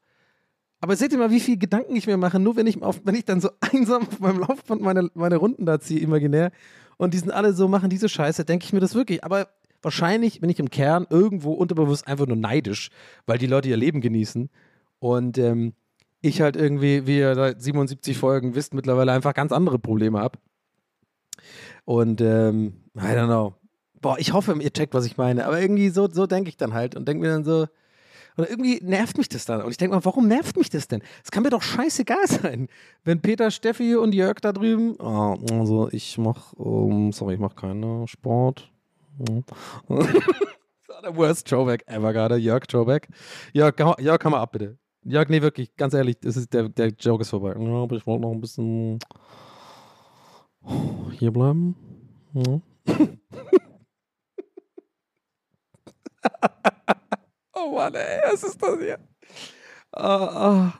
[0.80, 3.14] Aber seht ihr mal, wie viele Gedanken ich mir mache, nur wenn ich, auf, wenn
[3.14, 6.50] ich dann so einsam auf meinem Laufband meine, meine Runden da ziehe, imaginär,
[6.96, 9.24] und die sind alle so, machen diese Scheiße, denke ich mir das wirklich.
[9.24, 9.48] Aber
[9.82, 12.90] wahrscheinlich bin ich im Kern irgendwo unterbewusst einfach nur neidisch,
[13.26, 14.50] weil die Leute ihr Leben genießen.
[15.00, 15.74] Und ähm,
[16.20, 20.38] ich halt irgendwie, wie ihr seit 77 Folgen wisst, mittlerweile einfach ganz andere Probleme habe.
[21.84, 23.54] Und ähm, I don't know.
[24.00, 25.46] Boah, ich hoffe, ihr checkt, was ich meine.
[25.46, 27.66] Aber irgendwie so, so denke ich dann halt und denke mir dann so,
[28.36, 29.62] oder irgendwie nervt mich das dann.
[29.62, 31.02] Und ich denke mal, warum nervt mich das denn?
[31.22, 32.68] Es kann mir doch scheißegal sein,
[33.04, 37.54] wenn Peter, Steffi und Jörg da drüben, oh, also ich mach, um, sorry, ich mach
[37.54, 38.70] keinen Sport.
[39.88, 43.08] war der worst Throwback ever gerade, Jörg Throwback.
[43.52, 44.78] Jörg, Jörg, komm mal ab, bitte.
[45.04, 47.54] Jörg, nee, wirklich, ganz ehrlich, das ist, der, der Joke ist vorbei.
[47.58, 48.98] Ja, aber ich wollte noch ein bisschen
[51.12, 51.76] hier bleiben.
[52.32, 52.60] Ja.
[57.64, 58.98] oh Mann, ey, was ist das hier?
[59.96, 60.72] Oh, oh.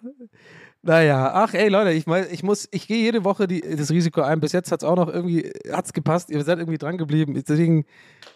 [0.87, 4.21] Naja, ach ey Leute, ich, mein, ich muss, ich gehe jede Woche die, das Risiko
[4.21, 4.39] ein.
[4.41, 7.43] Bis jetzt hat es auch noch irgendwie, hat es gepasst, ihr seid irgendwie dran geblieben.
[7.49, 7.87] Deswegen,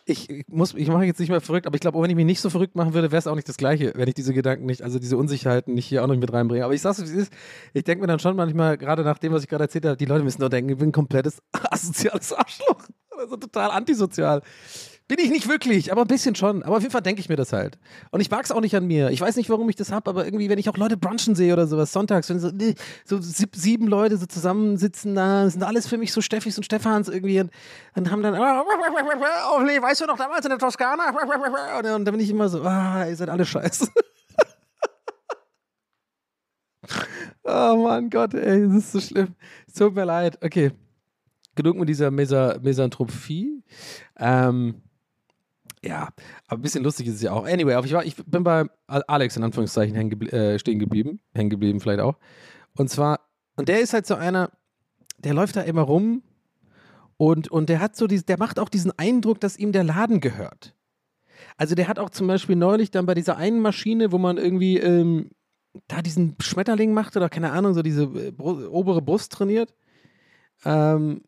[0.06, 2.24] ich, ich muss, ich mache jetzt nicht mehr verrückt, aber ich glaube, wenn ich mich
[2.24, 4.64] nicht so verrückt machen würde, wäre es auch nicht das Gleiche, wenn ich diese Gedanken
[4.64, 6.64] nicht, also diese Unsicherheiten nicht hier auch noch mit reinbringe.
[6.64, 7.32] Aber ich sag's, wie es ist,
[7.74, 10.06] ich denke mir dann schon manchmal, gerade nach dem, was ich gerade erzählt habe, die
[10.06, 12.82] Leute müssen nur denken, ich bin ein komplettes asoziales Arschloch.
[13.14, 14.40] Also total antisozial.
[15.08, 16.62] Bin ich nicht wirklich, aber ein bisschen schon.
[16.62, 17.78] Aber auf jeden Fall denke ich mir das halt.
[18.10, 19.08] Und ich mag es auch nicht an mir.
[19.08, 21.54] Ich weiß nicht, warum ich das habe, aber irgendwie, wenn ich auch Leute brunchen sehe
[21.54, 22.50] oder sowas, sonntags, wenn so,
[23.06, 23.18] so
[23.54, 27.50] sieben Leute so zusammensitzen, da sind alles für mich so Steffis und Stefans irgendwie und,
[27.94, 31.08] und haben dann, oh nee, weißt du noch damals in der Toskana?
[31.78, 33.88] Und dann bin ich immer so, ah, ihr seid alle scheiße.
[37.44, 39.34] oh Mann, Gott, ey, das ist so schlimm.
[39.66, 40.38] Es tut mir leid.
[40.44, 40.72] Okay.
[41.54, 43.64] Genug mit dieser Mesa Mesanthropie.
[44.18, 44.82] Ähm,
[45.84, 46.08] ja,
[46.46, 47.44] aber ein bisschen lustig ist es ja auch.
[47.44, 51.80] Anyway, ich, war, ich bin bei Alex in Anführungszeichen geblie äh, stehen geblieben, hängen geblieben
[51.80, 52.16] vielleicht auch.
[52.76, 53.20] Und zwar,
[53.56, 54.50] und der ist halt so einer,
[55.18, 56.22] der läuft da immer rum
[57.16, 60.20] und, und der hat so dieses, der macht auch diesen Eindruck, dass ihm der Laden
[60.20, 60.74] gehört.
[61.56, 64.78] Also der hat auch zum Beispiel neulich dann bei dieser einen Maschine, wo man irgendwie
[64.78, 65.30] ähm,
[65.86, 69.74] da diesen Schmetterling macht oder keine Ahnung, so diese äh, obere Brust trainiert.
[70.64, 71.22] Ähm,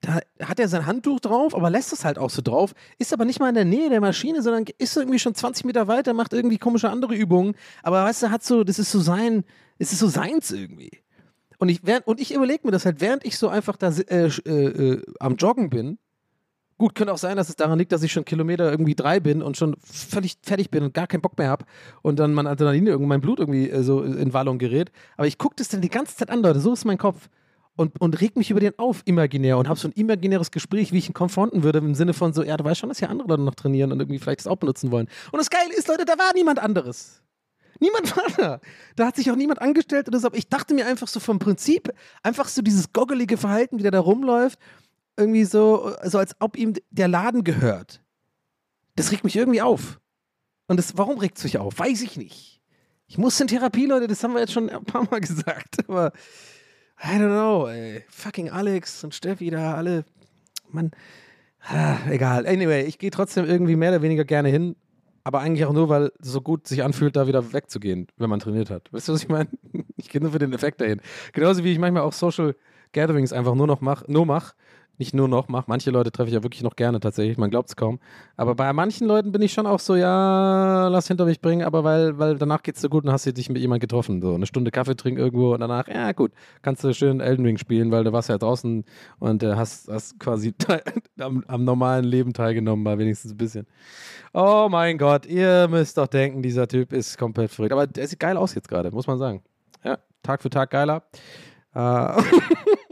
[0.00, 3.24] da hat er sein Handtuch drauf, aber lässt es halt auch so drauf, ist aber
[3.24, 6.32] nicht mal in der Nähe der Maschine, sondern ist irgendwie schon 20 Meter weiter, macht
[6.32, 9.44] irgendwie komische andere Übungen, aber weißt du, hat so, das ist so sein,
[9.78, 10.90] es ist so seins irgendwie.
[11.58, 11.80] Und ich,
[12.18, 15.70] ich überlege mir das halt, während ich so einfach da äh, äh, äh, am Joggen
[15.70, 15.98] bin,
[16.76, 19.42] gut, könnte auch sein, dass es daran liegt, dass ich schon Kilometer irgendwie drei bin
[19.42, 21.64] und schon völlig fertig bin und gar keinen Bock mehr habe
[22.02, 24.92] und dann mein Adrenalin, mein Blut irgendwie äh, so in Wallung gerät.
[25.16, 27.30] Aber ich gucke das dann die ganze Zeit an, Leute, so ist mein Kopf
[27.76, 30.98] und, und reg mich über den auf, imaginär, und habe so ein imaginäres Gespräch, wie
[30.98, 33.28] ich ihn konfronten würde, im Sinne von so, ja, du weißt schon, dass hier andere
[33.28, 35.08] Leute noch trainieren und irgendwie vielleicht das auch benutzen wollen.
[35.30, 37.22] Und das Geile ist, Leute, da war niemand anderes.
[37.78, 38.60] Niemand war da.
[38.96, 40.28] Da hat sich auch niemand angestellt oder so.
[40.28, 43.90] Aber ich dachte mir einfach so vom Prinzip, einfach so dieses goggelige Verhalten, wie der
[43.90, 44.58] da rumläuft,
[45.16, 48.02] irgendwie so, so als ob ihm der Laden gehört.
[48.96, 50.00] Das regt mich irgendwie auf.
[50.68, 51.78] Und das, warum regt es mich auf?
[51.78, 52.60] Weiß ich nicht.
[53.06, 55.88] Ich muss in Therapie, Leute, das haben wir jetzt schon ein paar Mal gesagt.
[55.88, 56.12] Aber
[57.02, 58.04] I don't know, ey.
[58.08, 60.04] Fucking Alex und Steffi da, alle.
[60.70, 60.90] Mann.
[61.60, 62.46] Ah, egal.
[62.46, 64.76] Anyway, ich gehe trotzdem irgendwie mehr oder weniger gerne hin.
[65.24, 68.38] Aber eigentlich auch nur, weil es so gut sich anfühlt, da wieder wegzugehen, wenn man
[68.38, 68.92] trainiert hat.
[68.92, 69.48] Weißt du, was ich meine?
[69.98, 71.00] Ich gehe nur für den Effekt dahin.
[71.32, 72.54] Genauso wie ich manchmal auch Social
[72.92, 74.54] Gatherings einfach nur noch mach, nur mache,
[74.98, 75.64] nicht nur noch mache.
[75.68, 77.98] Manche Leute treffe ich ja wirklich noch gerne tatsächlich, man glaubt es kaum.
[78.36, 81.84] Aber bei manchen Leuten bin ich schon auch so, ja, lass hinter mich bringen, aber
[81.84, 84.20] weil, weil danach es so gut und hast du dich mit jemandem getroffen.
[84.22, 86.32] So eine Stunde Kaffee trinken irgendwo und danach, ja gut,
[86.62, 88.84] kannst du schön Elden Ring spielen, weil du warst ja draußen
[89.18, 90.54] und äh, hast, hast quasi
[91.20, 93.66] am, am normalen Leben teilgenommen, mal wenigstens ein bisschen.
[94.32, 97.72] Oh mein Gott, ihr müsst doch denken, dieser Typ ist komplett verrückt.
[97.72, 99.42] Aber der sieht geil aus jetzt gerade, muss man sagen.
[99.84, 101.02] Ja, Tag für Tag geiler.
[101.74, 102.22] Äh,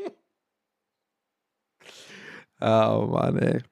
[2.61, 3.63] Oh Mann, ey.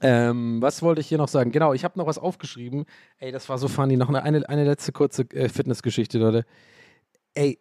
[0.00, 1.50] Ähm, was wollte ich hier noch sagen?
[1.50, 2.84] Genau, ich habe noch was aufgeschrieben.
[3.18, 3.96] Ey, das war so funny.
[3.96, 6.44] Noch eine, eine, letzte kurze äh, Fitnessgeschichte, Leute.
[7.32, 7.58] Ey,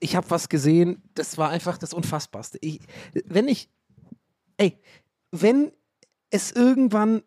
[0.00, 2.58] ich habe was gesehen, das war einfach das Unfassbarste.
[2.60, 2.80] Ich,
[3.26, 3.68] wenn ich,
[4.56, 4.78] ey,
[5.30, 5.72] wenn
[6.30, 7.22] es irgendwann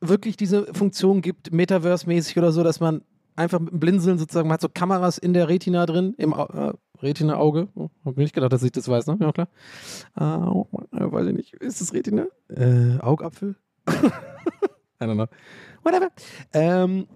[0.00, 3.02] wirklich diese Funktion gibt, Metaverse-mäßig oder so, dass man
[3.34, 4.48] einfach mit dem Blinzeln sozusagen.
[4.48, 7.68] Man hat so Kameras in der Retina drin, im äh, Retina-Auge.
[7.74, 9.18] Oh, hab mir nicht gedacht, dass ich das weiß, ne?
[9.20, 9.48] Ja, klar.
[10.16, 11.54] Äh, weiß ich nicht.
[11.54, 12.26] Ist das Retina?
[12.48, 13.56] Äh, Augapfel?
[13.88, 15.26] I don't know.
[15.82, 16.10] Whatever.
[16.52, 17.06] Ähm,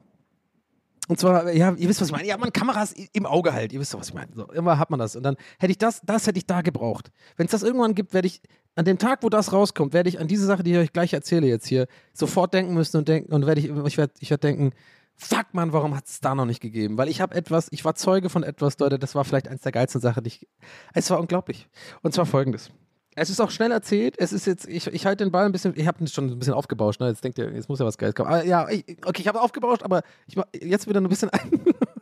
[1.11, 2.29] und zwar, ja, ihr wisst, was ich meine.
[2.29, 3.73] Ja, man Kameras im Auge halt.
[3.73, 4.31] Ihr wisst doch, was ich meine.
[4.33, 5.17] So, immer hat man das.
[5.17, 7.11] Und dann hätte ich das, das hätte ich da gebraucht.
[7.37, 8.41] Wenn es das irgendwann gibt, werde ich,
[8.77, 11.13] an dem Tag, wo das rauskommt, werde ich an diese Sache, die ich euch gleich
[11.13, 14.45] erzähle jetzt hier, sofort denken müssen und denken, und werde ich, ich werde ich werd
[14.45, 14.71] denken,
[15.21, 16.97] fuck man, warum hat es da noch nicht gegeben?
[16.99, 19.73] Weil ich habe etwas, ich war Zeuge von etwas, Leute, das war vielleicht eins der
[19.73, 20.49] geilsten Sachen, die ich,
[20.95, 21.69] es war unglaublich.
[22.03, 22.71] Und zwar folgendes.
[23.17, 24.15] Es ist auch schnell erzählt.
[24.19, 26.55] Es ist jetzt, ich, ich halte den Ball ein bisschen, ich habe schon ein bisschen
[26.55, 27.01] aufgebauscht.
[27.01, 27.09] Ne?
[27.09, 28.29] Jetzt denkt ihr, jetzt muss ja was Geiles kommen.
[28.29, 31.51] Aber ja, ich, okay, ich habe aufgebauscht, aber ich mach jetzt wieder ein bisschen ein,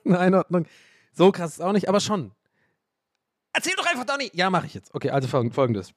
[0.05, 0.67] eine Einordnung.
[1.13, 2.33] So krass ist auch nicht, aber schon.
[3.53, 4.31] Erzähl doch einfach, Donny.
[4.35, 4.95] Ja, mache ich jetzt.
[4.95, 5.93] Okay, also folg- folgendes.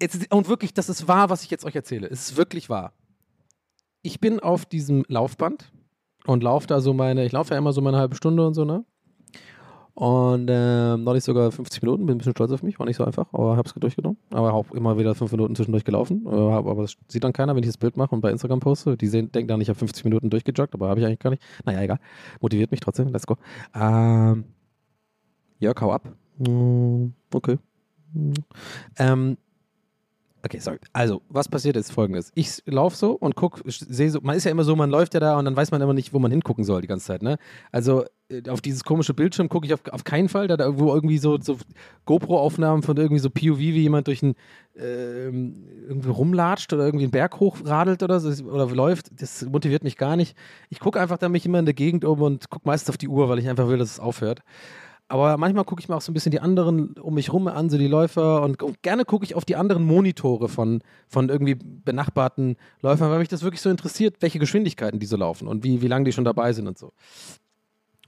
[0.00, 2.08] Jetzt, und wirklich, das ist wahr, was ich jetzt euch erzähle.
[2.08, 2.92] Es ist wirklich wahr.
[4.02, 5.72] Ich bin auf diesem Laufband
[6.26, 8.64] und laufe da so meine, ich laufe ja immer so meine halbe Stunde und so,
[8.64, 8.84] ne?
[9.94, 13.04] Und ähm, neulich sogar 50 Minuten, bin ein bisschen stolz auf mich, war nicht so
[13.04, 14.16] einfach, aber hab's durchgenommen.
[14.30, 16.24] Aber auch immer wieder fünf Minuten zwischendurch gelaufen.
[16.26, 18.96] Äh, aber das sieht dann keiner, wenn ich das Bild mache und bei Instagram poste.
[18.96, 21.42] Die sehen, denken dann, ich habe 50 Minuten durchgejoggt, aber habe ich eigentlich gar nicht.
[21.66, 21.98] Naja, egal.
[22.40, 23.36] Motiviert mich trotzdem, let's go.
[23.74, 24.44] Ähm,
[25.58, 26.08] Jörg, hau ab.
[26.38, 27.58] Mm, Okay.
[28.98, 29.36] Ähm,
[30.44, 30.78] Okay, sorry.
[30.92, 32.32] Also, was passiert ist folgendes.
[32.34, 35.20] Ich laufe so und guck, sehe so, man ist ja immer so, man läuft ja
[35.20, 37.38] da und dann weiß man immer nicht, wo man hingucken soll die ganze Zeit, ne?
[37.70, 40.92] Also, äh, auf dieses komische Bildschirm gucke ich auf, auf keinen Fall, da da irgendwo
[40.92, 41.58] irgendwie so, so
[42.06, 44.34] GoPro-Aufnahmen von irgendwie so POV, wie jemand durch einen
[44.76, 49.96] ähm, irgendwie rumlatscht oder irgendwie einen Berg hochradelt oder so oder läuft, das motiviert mich
[49.96, 50.36] gar nicht.
[50.70, 53.08] Ich gucke einfach da mich immer in der Gegend um und gucke meistens auf die
[53.08, 54.40] Uhr, weil ich einfach will, dass es aufhört.
[55.12, 57.68] Aber manchmal gucke ich mir auch so ein bisschen die anderen um mich rum an,
[57.68, 62.56] so die Läufer und, gerne gucke ich auf die anderen Monitore von, von irgendwie benachbarten
[62.80, 65.86] Läufern, weil mich das wirklich so interessiert, welche Geschwindigkeiten die so laufen und wie, wie
[65.86, 66.94] lange die schon dabei sind und so.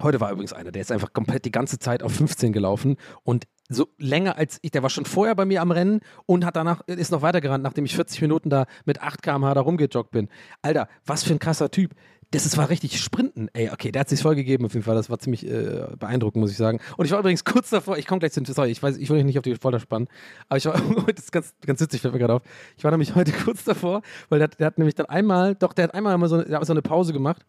[0.00, 3.44] Heute war übrigens einer, der ist einfach komplett die ganze Zeit auf 15 gelaufen und
[3.68, 6.80] so länger als ich, der war schon vorher bei mir am Rennen und hat danach,
[6.86, 10.28] ist noch weitergerannt, nachdem ich 40 Minuten da mit 8 km/h da rumgejoggt bin.
[10.62, 11.94] Alter, was für ein krasser Typ.
[12.42, 13.48] Das war richtig Sprinten.
[13.52, 14.94] Ey, okay, der hat sich voll gegeben auf jeden Fall.
[14.96, 16.80] Das war ziemlich äh, beeindruckend, muss ich sagen.
[16.96, 19.22] Und ich war übrigens kurz davor, ich komme gleich zu, sorry, ich weiß, ich will
[19.24, 20.08] nicht auf die Folter spannen,
[20.48, 20.74] aber ich war,
[21.14, 22.42] das ist ganz, ganz witzig, fällt mir gerade auf.
[22.76, 25.84] Ich war nämlich heute kurz davor, weil der, der hat nämlich dann einmal, doch, der
[25.84, 27.44] hat einmal immer so, eine- so eine Pause gemacht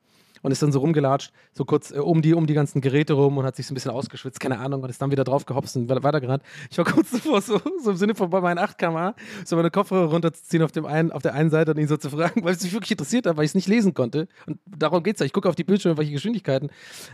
[0.45, 3.39] und ist dann so rumgelatscht, so kurz äh, um, die, um die ganzen Geräte rum
[3.39, 5.75] und hat sich so ein bisschen ausgeschwitzt, keine Ahnung, und ist dann wieder drauf gehopst
[5.75, 6.43] und weiter- weitergerannt.
[6.69, 9.71] Ich war kurz davor, so, so im Sinne von bei meinen 8 km so meine
[9.71, 12.53] Kopfhörer runterzuziehen auf, dem einen, auf der einen Seite und ihn so zu fragen, weil
[12.53, 14.27] es mich wirklich interessiert hat, weil ich es nicht lesen konnte.
[14.45, 15.25] Und darum geht es ja.
[15.25, 16.69] Ich gucke auf die Bildschirme, welche Geschwindigkeiten.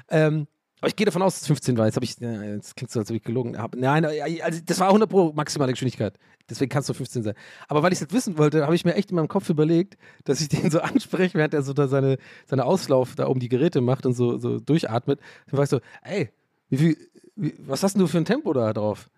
[0.09, 0.47] Ähm,
[0.81, 1.85] aber ich gehe davon aus, dass es 15 war.
[1.85, 3.79] Jetzt habe ich, jetzt klingt so, als ob ich gelogen habe.
[3.79, 6.17] Nein, äh, also das war 100 Pro maximale Geschwindigkeit.
[6.49, 7.35] Deswegen kann es nur 15 sein.
[7.67, 9.95] Aber weil ich es jetzt wissen wollte, habe ich mir echt in meinem Kopf überlegt,
[10.23, 12.17] dass ich den so anspreche, während er so da seine,
[12.47, 15.19] seine Auslauf da um die Geräte macht und so, so durchatmet.
[15.47, 16.31] Dann war ich so, ey,
[16.69, 16.97] wie viel,
[17.35, 19.11] wie, was hast denn du für ein Tempo da drauf?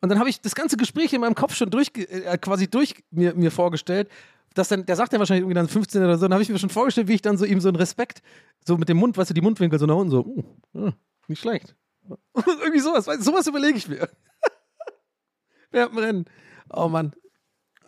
[0.00, 2.96] Und dann habe ich das ganze Gespräch in meinem Kopf schon durch, äh, quasi durch
[3.12, 4.10] mir, mir vorgestellt.
[4.54, 6.58] Dass dann, der sagt ja wahrscheinlich irgendwie dann 15 oder so, dann habe ich mir
[6.58, 8.22] schon vorgestellt, wie ich dann so ihm so einen Respekt,
[8.64, 10.92] so mit dem Mund, weißt du, die Mundwinkel so nach unten, so, uh, uh,
[11.26, 11.74] nicht schlecht.
[12.34, 14.08] irgendwie sowas, weißt, sowas überlege ich mir.
[15.70, 16.24] Während dem Rennen.
[16.72, 17.12] Oh Mann.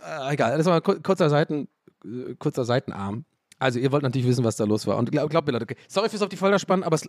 [0.05, 1.69] Äh, egal, das war kur- kurzer, Seiten,
[2.05, 3.25] äh, kurzer Seitenarm.
[3.59, 4.97] Also, ihr wollt natürlich wissen, was da los war.
[4.99, 7.09] Und glaub, glaubt mir, Leute, okay, sorry fürs auf die Folter spannen, aber es,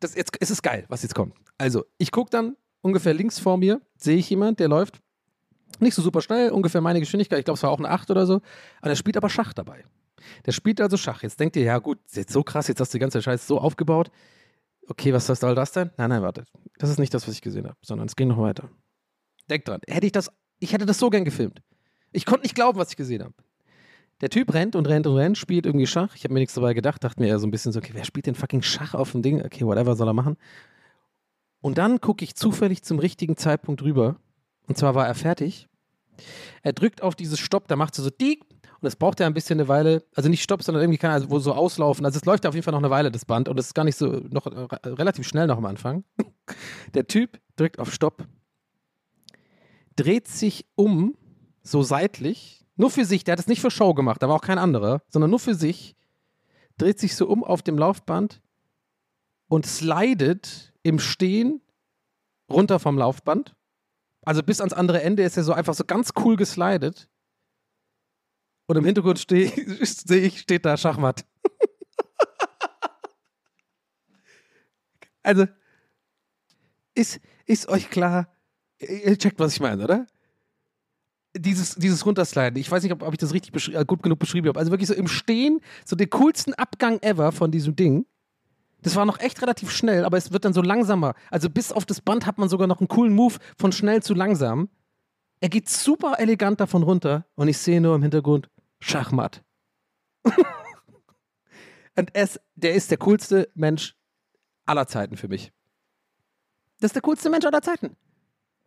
[0.00, 1.34] das, jetzt, es ist geil, was jetzt kommt.
[1.58, 5.00] Also, ich gucke dann ungefähr links vor mir, sehe ich jemand, der läuft
[5.80, 8.26] nicht so super schnell, ungefähr meine Geschwindigkeit, ich glaube, es war auch eine 8 oder
[8.26, 8.40] so,
[8.80, 9.84] aber der spielt aber Schach dabei.
[10.44, 11.22] Der spielt also Schach.
[11.22, 13.58] Jetzt denkt ihr, ja gut, jetzt so krass, jetzt hast du die ganze Scheiße so
[13.58, 14.10] aufgebaut.
[14.88, 15.90] Okay, was soll das denn?
[15.96, 16.44] Nein, nein, warte.
[16.78, 18.68] Das ist nicht das, was ich gesehen habe, sondern es ging noch weiter.
[19.50, 21.62] Denkt dran, hätte ich das, ich hätte das so gern gefilmt.
[22.12, 23.34] Ich konnte nicht glauben, was ich gesehen habe.
[24.22, 26.14] Der Typ rennt und rennt und rennt, spielt irgendwie Schach.
[26.14, 28.04] Ich habe mir nichts dabei gedacht, dachte mir eher so ein bisschen so, okay, wer
[28.04, 29.44] spielt denn fucking Schach auf dem Ding?
[29.44, 30.36] Okay, whatever soll er machen.
[31.60, 34.16] Und dann gucke ich zufällig zum richtigen Zeitpunkt rüber.
[34.66, 35.68] Und zwar war er fertig.
[36.62, 39.34] Er drückt auf dieses Stopp, da macht er so diek und das braucht er ein
[39.34, 40.04] bisschen eine Weile.
[40.14, 42.04] Also nicht Stopp, sondern irgendwie kann er so auslaufen.
[42.04, 43.48] Also es läuft auf jeden Fall noch eine Weile, das Band.
[43.48, 46.04] Und es ist gar nicht so, noch äh, relativ schnell noch am Anfang.
[46.94, 48.26] Der Typ drückt auf Stopp,
[49.96, 51.16] dreht sich um,
[51.62, 54.42] so seitlich, nur für sich, der hat es nicht für Show gemacht, da war auch
[54.42, 55.96] kein anderer, sondern nur für sich,
[56.76, 58.42] dreht sich so um auf dem Laufband
[59.48, 61.62] und slidet im Stehen
[62.50, 63.56] runter vom Laufband.
[64.26, 67.08] Also bis ans andere Ende ist er so einfach so ganz cool geslidet.
[68.66, 69.50] Und im Hintergrund stehe
[69.84, 71.24] seh ich, steht da Schachmatt.
[75.22, 75.46] also,
[76.94, 78.28] ist, ist euch klar,
[78.80, 80.06] ihr checkt, was ich meine, oder?
[81.38, 82.58] dieses, dieses Runtersliden.
[82.58, 84.58] Ich weiß nicht, ob, ob ich das richtig äh, gut genug beschrieben habe.
[84.58, 88.06] Also wirklich so im Stehen, so den coolsten Abgang ever von diesem Ding.
[88.82, 91.14] Das war noch echt relativ schnell, aber es wird dann so langsamer.
[91.30, 94.14] Also bis auf das Band hat man sogar noch einen coolen Move von schnell zu
[94.14, 94.68] langsam.
[95.40, 98.48] Er geht super elegant davon runter und ich sehe nur im Hintergrund
[98.80, 99.42] Schachmatt.
[101.96, 103.96] und es, der ist der coolste Mensch
[104.66, 105.52] aller Zeiten für mich.
[106.80, 107.96] Das ist der coolste Mensch aller Zeiten.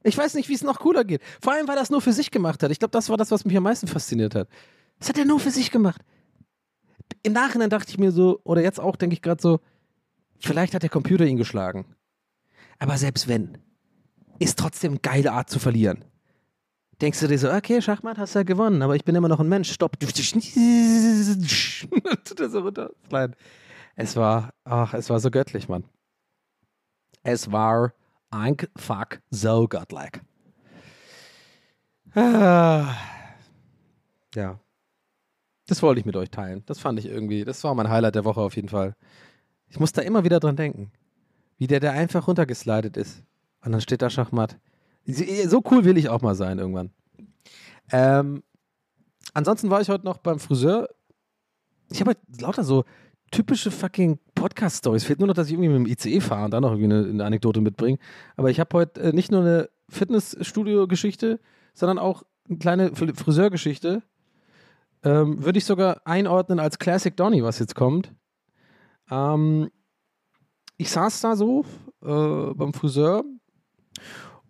[0.04, 1.22] Ich weiß nicht, wie es noch cooler geht.
[1.42, 2.72] Vor allem, weil er es nur für sich gemacht hat.
[2.72, 4.48] Ich glaube, das war das, was mich am meisten fasziniert hat.
[5.00, 6.02] Das hat er nur für sich gemacht.
[7.24, 9.60] Im Nachhinein dachte ich mir so, oder jetzt auch denke ich gerade so,
[10.40, 11.86] vielleicht hat der Computer ihn geschlagen.
[12.80, 13.58] Aber selbst wenn,
[14.40, 16.06] ist trotzdem eine geile Art zu verlieren.
[17.02, 19.48] Denkst du dir so, okay, Schachmatt, hast ja gewonnen, aber ich bin immer noch ein
[19.50, 19.98] Mensch, stopp.
[23.96, 25.84] Es war, ach, es war so göttlich, Mann.
[27.22, 27.94] Es war
[28.30, 30.22] einfach so godlike.
[32.16, 32.96] Ah.
[34.34, 34.60] Ja.
[35.68, 36.64] Das wollte ich mit euch teilen.
[36.66, 38.96] Das fand ich irgendwie, das war mein Highlight der Woche auf jeden Fall.
[39.70, 40.92] Ich muss da immer wieder dran denken.
[41.58, 43.24] Wie der da einfach runtergeslidet ist.
[43.64, 44.58] Und dann steht da Schachmatt.
[45.06, 46.92] So cool will ich auch mal sein irgendwann.
[47.92, 48.44] Ähm,
[49.34, 50.88] ansonsten war ich heute noch beim Friseur.
[51.92, 52.86] Ich habe halt lauter so
[53.32, 55.04] typische fucking Podcast-Stories.
[55.04, 57.10] Fehlt nur noch, dass ich irgendwie mit dem ICE fahre und dann noch irgendwie eine,
[57.10, 57.98] eine Anekdote mitbringe.
[58.38, 61.40] Aber ich habe heute äh, nicht nur eine Fitnessstudio-Geschichte,
[61.74, 64.04] sondern auch eine kleine Fr- Friseurgeschichte.
[65.04, 68.14] Ähm, Würde ich sogar einordnen als Classic Donny, was jetzt kommt.
[69.10, 69.70] Ähm,
[70.78, 71.66] ich saß da so
[72.02, 73.24] äh, beim Friseur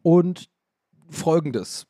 [0.02, 0.50] und
[1.10, 1.88] folgendes.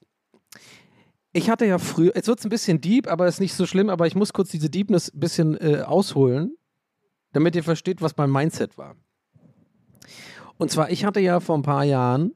[1.32, 3.89] Ich hatte ja früher, jetzt wird es ein bisschen deep, aber ist nicht so schlimm,
[3.89, 6.58] aber ich muss kurz diese Deepness ein bisschen äh, ausholen,
[7.34, 8.95] damit ihr versteht, was mein Mindset war.
[10.58, 12.34] Und zwar, ich hatte ja vor ein paar Jahren,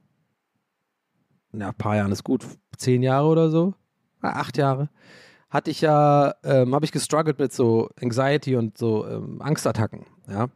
[1.52, 2.46] na, ein paar Jahren ist gut,
[2.78, 3.74] zehn Jahre oder so,
[4.22, 4.90] ah, acht Jahre,
[5.50, 10.50] hatte ich ja, ähm, habe ich gestruggelt mit so Anxiety und so ähm, Angstattacken, ja.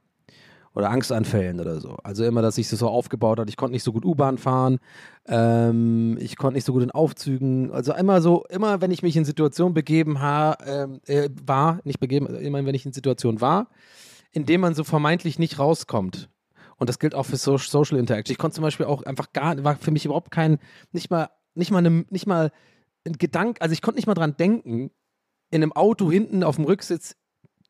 [0.73, 1.97] Oder Angstanfällen oder so.
[2.03, 3.49] Also immer, dass sich das so aufgebaut hat.
[3.49, 4.77] Ich konnte nicht so gut U-Bahn fahren.
[5.25, 7.71] Ähm, ich konnte nicht so gut in Aufzügen.
[7.71, 11.99] Also immer so, immer wenn ich mich in Situationen begeben ha, ähm, äh, war, nicht
[11.99, 13.69] begeben, also immer wenn ich in Situationen war,
[14.31, 16.29] in denen man so vermeintlich nicht rauskommt.
[16.75, 18.31] Und das gilt auch für so Social Interaction.
[18.31, 20.59] Ich konnte zum Beispiel auch einfach gar, war für mich überhaupt kein,
[20.91, 22.51] nicht mal, nicht mal, eine, nicht mal
[23.03, 24.91] ein Gedanke, also ich konnte nicht mal dran denken,
[25.49, 27.15] in einem Auto hinten auf dem Rücksitz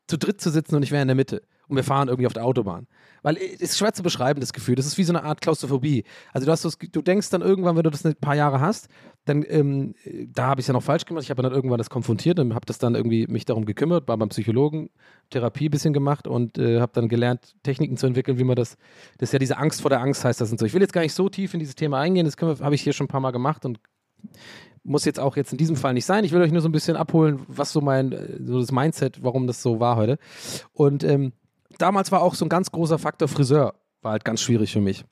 [0.08, 1.42] zu dritt zu sitzen und ich wäre in der Mitte.
[1.68, 2.86] Und wir fahren irgendwie auf der Autobahn.
[3.22, 4.74] Weil äh, es ist schwer zu beschreiben, das Gefühl.
[4.74, 6.04] Das ist wie so eine Art Klaustrophobie.
[6.32, 8.88] Also du hast das, du denkst dann irgendwann, wenn du das ein paar Jahre hast,
[9.24, 9.94] dann, ähm,
[10.32, 11.24] da habe ich es ja noch falsch gemacht.
[11.24, 14.16] Ich habe dann irgendwann das konfrontiert und habe das dann irgendwie mich darum gekümmert, war
[14.16, 14.90] beim Psychologen,
[15.30, 18.76] Therapie ein bisschen gemacht und äh, habe dann gelernt, Techniken zu entwickeln, wie man das,
[19.18, 20.64] das ist ja diese Angst vor der Angst heißt das und so.
[20.64, 22.92] Ich will jetzt gar nicht so tief in dieses Thema eingehen, das habe ich hier
[22.94, 23.80] schon ein paar Mal gemacht und
[24.84, 26.24] muss jetzt auch jetzt in diesem Fall nicht sein.
[26.24, 29.22] Ich will euch nur so ein bisschen abholen, was so mein, äh, so das Mindset,
[29.22, 30.18] warum das so war heute.
[30.72, 31.32] Und ähm,
[31.78, 35.04] damals war auch so ein ganz großer Faktor Friseur, war halt ganz schwierig für mich.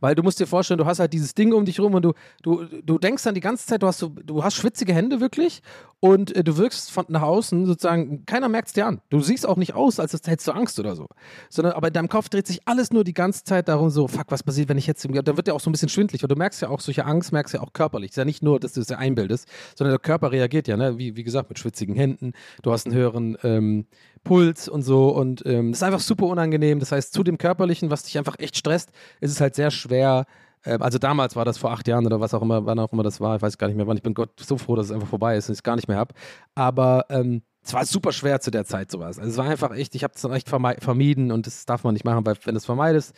[0.00, 2.12] Weil du musst dir vorstellen, du hast halt dieses Ding um dich rum und du,
[2.42, 5.62] du, du denkst dann die ganze Zeit, du hast, so, du hast schwitzige Hände wirklich
[6.00, 9.00] und äh, du wirkst von nach außen sozusagen, keiner merkt es dir an.
[9.08, 11.08] Du siehst auch nicht aus, als hättest du Angst oder so.
[11.48, 14.26] Sondern aber in deinem Kopf dreht sich alles nur die ganze Zeit darum, so, fuck,
[14.28, 16.36] was passiert, wenn ich jetzt, da wird ja auch so ein bisschen schwindlig und du
[16.36, 18.10] merkst ja auch solche Angst, merkst ja auch körperlich.
[18.10, 20.98] ist ja nicht nur, dass du es dir einbildest, sondern der Körper reagiert ja, ne?
[20.98, 23.86] wie, wie gesagt, mit schwitzigen Händen, du hast einen höheren ähm,
[24.26, 26.80] Puls und so und ähm, das ist einfach super unangenehm.
[26.80, 30.26] Das heißt, zu dem Körperlichen, was dich einfach echt stresst, ist es halt sehr schwer.
[30.64, 33.04] ähm, Also damals war das vor acht Jahren oder was auch immer, wann auch immer
[33.04, 33.96] das war, ich weiß gar nicht mehr wann.
[33.96, 35.86] Ich bin Gott so froh, dass es einfach vorbei ist und ich es gar nicht
[35.88, 36.12] mehr habe.
[36.56, 39.18] Aber ähm, es war super schwer zu der Zeit sowas.
[39.18, 41.94] Also es war einfach echt, ich habe es dann echt vermieden und das darf man
[41.94, 43.12] nicht machen, weil wenn du es vermeidest,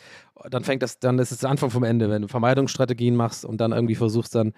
[0.51, 2.09] dann fängt das, dann ist es der Anfang vom Ende.
[2.09, 4.53] Wenn du Vermeidungsstrategien machst und dann irgendwie versuchst dann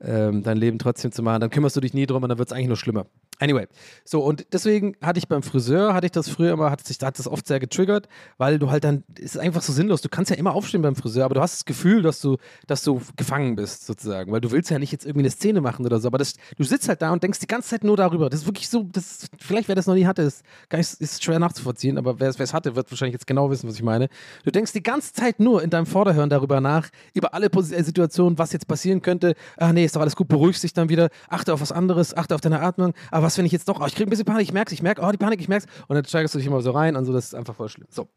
[0.00, 2.48] ähm, dein Leben trotzdem zu machen, dann kümmerst du dich nie drum und dann wird
[2.48, 3.06] es eigentlich nur schlimmer.
[3.38, 3.66] Anyway,
[4.04, 7.26] so und deswegen hatte ich beim Friseur, hatte ich das früher immer, hat sich das
[7.26, 10.36] oft sehr getriggert, weil du halt dann, es ist einfach so sinnlos, du kannst ja
[10.36, 13.86] immer aufstehen beim Friseur, aber du hast das Gefühl, dass du, dass du gefangen bist
[13.86, 16.34] sozusagen, weil du willst ja nicht jetzt irgendwie eine Szene machen oder so, aber das,
[16.56, 18.30] du sitzt halt da und denkst die ganze Zeit nur darüber.
[18.30, 21.22] Das ist wirklich so, das, vielleicht wer das noch nie hatte, ist, gar nicht, ist
[21.22, 24.08] schwer nachzuvollziehen, aber wer es hatte, wird wahrscheinlich jetzt genau wissen, was ich meine.
[24.44, 28.38] Du denkst die ganze Zeit nur in deinem Vorderhirn darüber nach, über alle äh, Situationen,
[28.38, 29.34] was jetzt passieren könnte.
[29.56, 32.34] Ah nee, ist doch alles gut, beruhigst dich dann wieder, achte auf was anderes, achte
[32.34, 32.94] auf deine Atmung.
[33.10, 34.82] Aber was, wenn ich jetzt doch, oh, ich kriege ein bisschen Panik, ich merk's, ich
[34.82, 35.66] merke, oh, die Panik, ich merk's.
[35.88, 37.88] Und dann steigerst du dich immer so rein und so, das ist einfach voll schlimm.
[37.90, 38.08] So,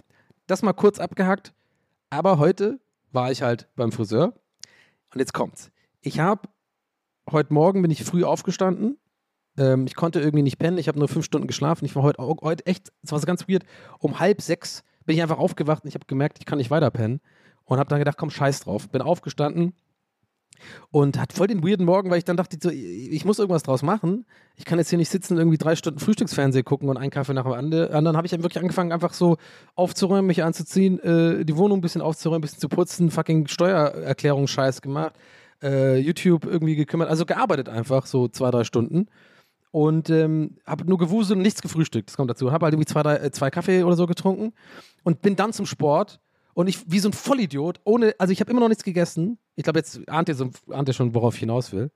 [0.47, 1.53] das mal kurz abgehackt.
[2.09, 2.79] Aber heute
[3.11, 4.33] war ich halt beim Friseur
[5.13, 5.71] und jetzt kommt's.
[6.01, 6.47] Ich habe,
[7.29, 8.97] heute Morgen bin ich früh aufgestanden.
[9.57, 11.85] Ähm, ich konnte irgendwie nicht pennen, ich habe nur fünf Stunden geschlafen.
[11.85, 13.63] Ich war heute, heute echt, es war so ganz weird,
[13.99, 16.91] um halb sechs bin ich einfach aufgewacht und ich habe gemerkt, ich kann nicht weiter
[16.91, 17.19] pennen.
[17.65, 18.89] Und habe dann gedacht, komm, scheiß drauf.
[18.89, 19.73] Bin aufgestanden,
[20.91, 23.83] Und hat voll den weirden Morgen, weil ich dann dachte, so, ich muss irgendwas draus
[23.83, 24.25] machen.
[24.55, 27.43] Ich kann jetzt hier nicht sitzen, irgendwie drei Stunden Frühstücksfernsehen gucken und einen Kaffee nach
[27.43, 28.17] dem ande- anderen.
[28.17, 29.37] Habe ich dann wirklich angefangen, einfach so
[29.75, 34.81] aufzuräumen, mich anzuziehen, äh, die Wohnung ein bisschen aufzuräumen, ein bisschen zu putzen, fucking Steuererklärungsscheiß
[34.81, 35.13] gemacht,
[35.61, 39.07] äh, YouTube irgendwie gekümmert, also gearbeitet einfach, so zwei, drei Stunden.
[39.71, 42.09] Und ähm, habe nur gewuselt und nichts gefrühstückt.
[42.09, 42.51] Das kommt dazu.
[42.51, 44.53] Habe halt irgendwie zwei, drei, äh, zwei Kaffee oder so getrunken
[45.03, 46.19] und bin dann zum Sport.
[46.53, 49.37] Und ich, wie so ein Vollidiot, ohne, also ich habe immer noch nichts gegessen.
[49.55, 51.91] Ich glaube, jetzt ahnt ihr, so, ahnt ihr schon, worauf ich hinaus will.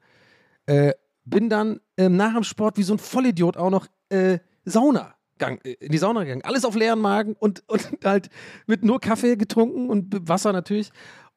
[0.65, 0.93] Äh,
[1.25, 5.15] bin dann ähm, nach dem Sport wie so ein Vollidiot auch noch äh, Sauna.
[5.39, 6.43] Äh, in die Sauna gegangen.
[6.43, 8.29] Alles auf leeren Magen und, und halt
[8.67, 10.91] mit nur Kaffee getrunken und Wasser natürlich.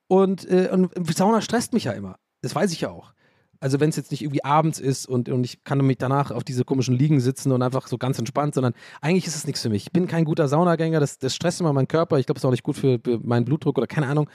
[0.08, 2.18] Und, äh, und Sauna stresst mich ja immer.
[2.42, 3.12] Das weiß ich ja auch.
[3.60, 6.44] Also wenn es jetzt nicht irgendwie abends ist und, und ich kann mich danach auf
[6.44, 9.68] diese komischen Liegen sitzen und einfach so ganz entspannt, sondern eigentlich ist es nichts für
[9.68, 9.84] mich.
[9.84, 12.18] Ich bin kein guter Saunagänger, das, das stresst immer meinen Körper.
[12.18, 14.28] Ich glaube, es ist auch nicht gut für, für meinen Blutdruck oder keine Ahnung.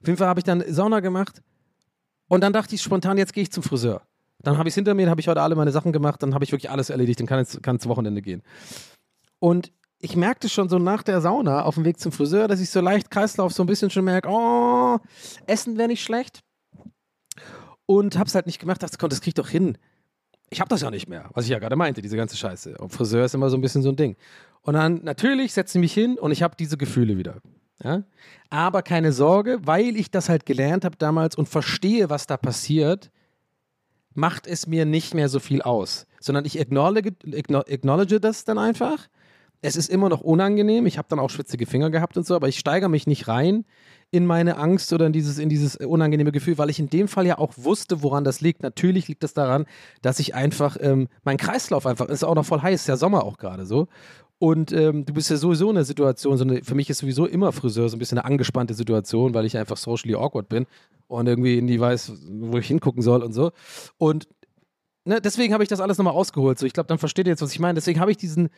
[0.00, 1.42] Auf jeden Fall habe ich dann Sauna gemacht
[2.28, 4.02] und dann dachte ich spontan, jetzt gehe ich zum Friseur.
[4.42, 6.44] Dann habe ich es hinter mir, habe ich heute alle meine Sachen gemacht, dann habe
[6.44, 8.42] ich wirklich alles erledigt, dann kann es ins Wochenende gehen.
[9.38, 12.70] Und ich merkte schon so nach der Sauna auf dem Weg zum Friseur, dass ich
[12.70, 14.98] so leicht Kreislauf so ein bisschen schon merke, oh,
[15.46, 16.40] Essen wäre nicht schlecht.
[17.92, 19.76] Und hab's halt nicht gemacht, dachte, komm, das krieg ich doch hin.
[20.48, 22.78] Ich hab das ja nicht mehr, was ich ja gerade meinte, diese ganze Scheiße.
[22.78, 24.16] Und Friseur ist immer so ein bisschen so ein Ding.
[24.62, 27.42] Und dann, natürlich, setze ich mich hin und ich habe diese Gefühle wieder.
[27.84, 28.04] Ja?
[28.48, 33.10] Aber keine Sorge, weil ich das halt gelernt habe damals und verstehe, was da passiert,
[34.14, 36.06] macht es mir nicht mehr so viel aus.
[36.20, 39.08] Sondern ich acknowledge, acknow- acknowledge das dann einfach.
[39.62, 40.86] Es ist immer noch unangenehm.
[40.86, 43.64] Ich habe dann auch schwitzige Finger gehabt und so, aber ich steigere mich nicht rein
[44.10, 47.26] in meine Angst oder in dieses, in dieses unangenehme Gefühl, weil ich in dem Fall
[47.26, 48.62] ja auch wusste, woran das liegt.
[48.62, 49.64] Natürlich liegt das daran,
[50.02, 53.24] dass ich einfach, ähm, mein Kreislauf einfach, ist auch noch voll heiß, ist ja Sommer
[53.24, 53.88] auch gerade so.
[54.38, 57.26] Und ähm, du bist ja sowieso in der Situation, so eine, für mich ist sowieso
[57.26, 60.66] immer Friseur so ein bisschen eine angespannte Situation, weil ich einfach socially awkward bin
[61.06, 63.52] und irgendwie nie weiß, wo ich hingucken soll und so.
[63.98, 64.26] Und
[65.04, 66.58] ne, deswegen habe ich das alles nochmal ausgeholt.
[66.58, 67.74] So, ich glaube, dann versteht ihr jetzt, was ich meine.
[67.74, 68.50] Deswegen habe ich diesen,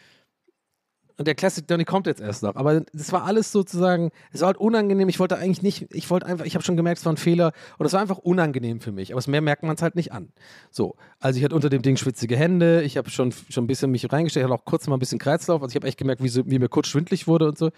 [1.17, 2.57] und der Classic Donny kommt jetzt erst noch.
[2.57, 5.09] Aber das war alles sozusagen, es war halt unangenehm.
[5.09, 7.53] Ich wollte eigentlich nicht, ich wollte einfach, ich habe schon gemerkt, es war ein Fehler.
[7.79, 9.13] Und es war einfach unangenehm für mich.
[9.13, 10.33] Aber mehr merkt man es halt nicht an.
[10.71, 12.83] So, also ich hatte unter dem Ding schwitzige Hände.
[12.83, 14.45] Ich habe schon, schon ein bisschen mich reingestellt.
[14.45, 15.63] Ich hatte auch kurz mal ein bisschen Kreislauf.
[15.63, 17.71] Also ich habe echt gemerkt, wie, so, wie mir kurz schwindlig wurde und so.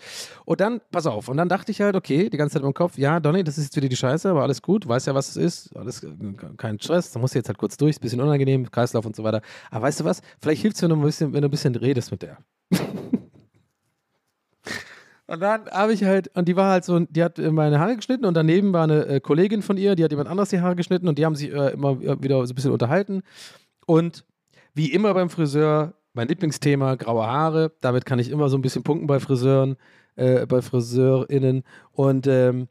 [0.47, 1.29] Und dann, pass auf.
[1.29, 3.65] Und dann dachte ich halt, okay, die ganze Zeit im Kopf, ja, Donny, das ist
[3.65, 4.89] jetzt wieder die Scheiße, aber alles gut.
[4.89, 5.77] Weiß ja, was es ist.
[5.77, 6.07] Alles,
[6.57, 7.13] kein Stress.
[7.13, 7.97] Da musst du jetzt halt kurz durch.
[7.97, 9.43] Ein bisschen unangenehm, Kreislauf und so weiter.
[9.71, 10.23] Aber weißt du was?
[10.41, 12.39] Vielleicht hilft es wenn du ein bisschen, wenn du ein bisschen redest mit der.
[15.29, 17.97] Und dann habe ich halt, und die war halt so, die hat äh, meine Haare
[17.97, 20.77] geschnitten und daneben war eine äh, Kollegin von ihr, die hat jemand anderes die Haare
[20.77, 23.23] geschnitten und die haben sich äh, immer wieder so ein bisschen unterhalten.
[23.87, 24.25] Und
[24.75, 27.73] wie immer beim Friseur, mein Lieblingsthema, graue Haare.
[27.81, 29.77] Damit kann ich immer so ein bisschen punkten bei Friseuren,
[30.17, 31.63] äh, bei FriseurInnen.
[31.93, 32.69] Und ähm,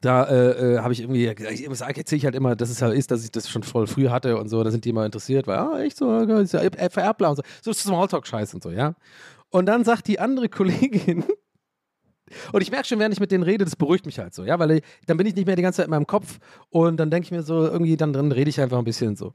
[0.00, 3.10] da äh, äh, habe ich irgendwie, ich erzähle ich halt immer, dass es halt ist,
[3.10, 4.62] dass ich das schon voll früh hatte und so.
[4.62, 7.42] Da sind die immer interessiert, weil, ah, echt so, ist ja äh, vererbbar und so.
[7.62, 8.94] So Smalltalk-Scheiß und so, ja.
[9.50, 11.24] Und dann sagt die andere Kollegin,
[12.52, 14.58] und ich merke schon, während ich mit denen rede, das beruhigt mich halt so, ja,
[14.58, 16.38] weil ich, dann bin ich nicht mehr die ganze Zeit in meinem Kopf
[16.70, 19.32] und dann denke ich mir so, irgendwie, dann drin rede ich einfach ein bisschen so.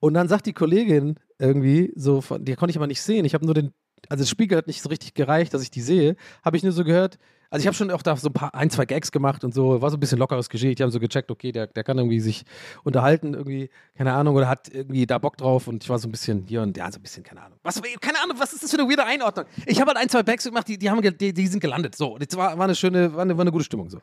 [0.00, 3.34] Und dann sagt die Kollegin irgendwie, so, von, die konnte ich aber nicht sehen, ich
[3.34, 3.72] habe nur den,
[4.08, 6.72] also das Spiegel hat nicht so richtig gereicht, dass ich die sehe, habe ich nur
[6.72, 7.18] so gehört,
[7.50, 9.80] also ich habe schon auch da so ein paar, ein, zwei Gags gemacht und so,
[9.80, 10.74] war so ein bisschen lockeres Geschehen.
[10.74, 12.44] Die haben so gecheckt, okay, der, der kann irgendwie sich
[12.82, 16.10] unterhalten, irgendwie, keine Ahnung, oder hat irgendwie da Bock drauf und ich war so ein
[16.10, 17.58] bisschen hier und ja, so ein bisschen, keine Ahnung.
[17.62, 19.46] Was, keine Ahnung, was ist das für eine weirde Einordnung?
[19.66, 22.18] Ich habe halt ein, zwei Gags gemacht, die, die, haben, die, die sind gelandet, so.
[22.18, 23.98] Das war, war eine schöne, war eine, war eine gute Stimmung, so.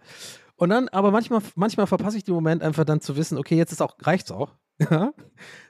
[0.56, 3.72] Und dann, aber manchmal, manchmal verpasse ich den Moment einfach dann zu wissen, okay, jetzt
[3.72, 4.52] ist auch, reicht's auch,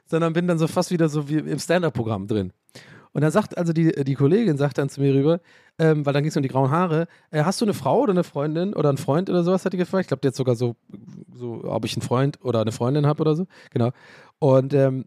[0.06, 2.52] sondern bin dann so fast wieder so wie im Stand-Up-Programm drin.
[3.14, 5.40] Und dann sagt also die, die Kollegin, sagt dann zu mir rüber,
[5.78, 8.10] ähm, weil dann ging es um die grauen Haare, äh, hast du eine Frau oder
[8.10, 10.02] eine Freundin oder einen Freund oder sowas, hat die gefragt.
[10.02, 10.74] Ich glaube, die hat sogar so,
[11.32, 13.46] so, ob ich einen Freund oder eine Freundin habe oder so.
[13.70, 13.90] Genau.
[14.40, 15.04] Und, ähm,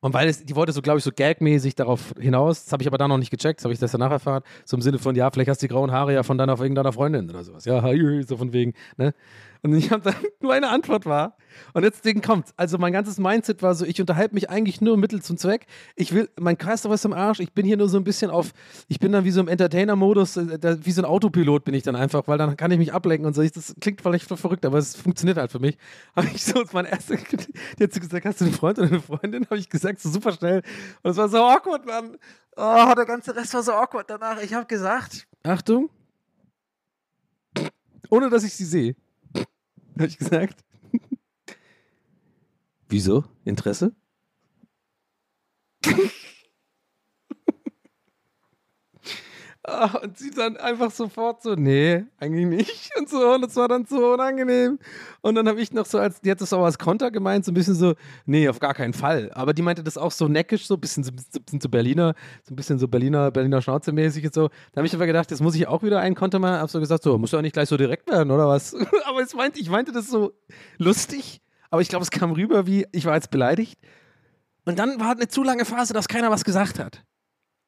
[0.00, 2.88] und weil es, die wollte so, glaube ich, so gagmäßig darauf hinaus, das habe ich
[2.88, 5.14] aber da noch nicht gecheckt, das habe ich das danach erfahren, so im Sinne von,
[5.14, 7.66] ja, vielleicht hast du die grauen Haare ja von deiner, irgendeiner Freundin oder sowas.
[7.66, 7.82] Ja,
[8.26, 9.14] so von wegen, ne?
[9.62, 11.36] Und ich habe dann nur eine Antwort war.
[11.72, 12.48] Und jetzt Ding kommt.
[12.56, 15.66] Also mein ganzes Mindset war so, ich unterhalte mich eigentlich nur Mittel zum Zweck.
[15.94, 17.38] Ich will, mein Kreislauf ist im Arsch.
[17.38, 18.52] Ich bin hier nur so ein bisschen auf,
[18.88, 21.94] ich bin dann wie so im Entertainer-Modus, äh, wie so ein Autopilot bin ich dann
[21.94, 23.42] einfach, weil dann kann ich mich ablenken und so.
[23.42, 25.78] Das klingt vielleicht verrückt, aber es funktioniert halt für mich.
[26.16, 29.00] Habe ich so, mein erster, die hat so gesagt, hast du einen Freund oder eine
[29.00, 29.44] Freundin?
[29.44, 30.62] Habe ich gesagt, so super schnell.
[31.02, 32.16] Und es war so awkward, Mann.
[32.56, 34.42] Oh, der ganze Rest war so awkward danach.
[34.42, 35.88] Ich habe gesagt, Achtung,
[38.10, 38.94] ohne dass ich sie sehe.
[39.98, 40.64] Habe ich gesagt.
[42.88, 43.24] Wieso?
[43.44, 43.94] Interesse?
[49.51, 49.51] Ah,
[50.02, 52.90] Und sie dann einfach sofort so, nee, eigentlich nicht.
[52.98, 54.80] Und so, und das war dann so unangenehm.
[55.20, 57.52] Und dann habe ich noch so, als, die hat das auch als Konter gemeint, so
[57.52, 57.94] ein bisschen so,
[58.26, 59.30] nee, auf gar keinen Fall.
[59.34, 62.52] Aber die meinte das auch so neckisch, so ein bisschen, so, bisschen so Berliner, so
[62.54, 64.48] ein bisschen so Berliner, Berliner Schnauze-mäßig und so.
[64.72, 66.60] Da habe ich aber gedacht, jetzt muss ich auch wieder einen Konter machen.
[66.60, 68.74] Hab so gesagt, so, muss ja auch nicht gleich so direkt werden, oder was?
[69.04, 70.32] aber es meinte, ich meinte das so
[70.78, 71.40] lustig,
[71.70, 73.78] aber ich glaube, es kam rüber wie, ich war jetzt beleidigt.
[74.64, 77.04] Und dann war eine zu lange Phase, dass keiner was gesagt hat.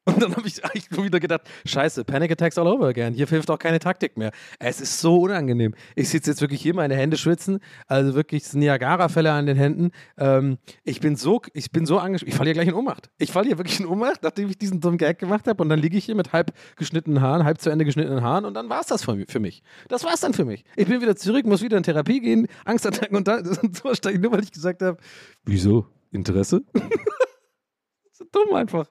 [0.07, 3.15] Und dann habe ich eigentlich nur wieder gedacht, scheiße, Panic Attacks all over again.
[3.15, 4.33] Hier hilft auch keine Taktik mehr.
[4.59, 5.75] Es ist so unangenehm.
[5.95, 9.93] Ich sitze jetzt wirklich hier, meine Hände schwitzen, also wirklich Niagara-Fälle an den Händen.
[10.19, 12.29] Ähm, ich bin so, ich bin so angespannt.
[12.29, 13.11] Ich falle hier gleich in Ohnmacht.
[13.19, 15.63] Ich falle hier wirklich in Ohnmacht, nachdem ich diesen dummen Gag gemacht habe.
[15.63, 18.45] Und dann liege ich hier mit halb geschnittenen Haaren, halb zu Ende geschnittenen Haaren.
[18.45, 19.63] Und dann war es das für mich.
[19.89, 20.65] Das war es dann für mich.
[20.77, 24.19] Ich bin wieder zurück, muss wieder in Therapie gehen, Angstattacken und, da, und so steige
[24.19, 24.99] nur, weil ich gesagt habe,
[25.45, 25.87] wieso?
[26.11, 26.63] Interesse?
[28.13, 28.87] so dumm einfach.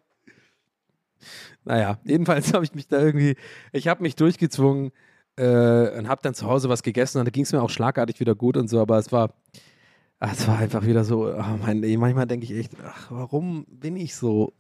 [1.66, 3.36] Naja, jedenfalls habe ich mich da irgendwie,
[3.72, 4.92] ich habe mich durchgezwungen
[5.36, 8.20] äh, und habe dann zu Hause was gegessen und da ging es mir auch schlagartig
[8.20, 9.34] wieder gut und so, aber es war,
[10.20, 13.96] ach, es war einfach wieder so, oh mein, manchmal denke ich echt, ach, warum bin
[13.96, 14.54] ich so?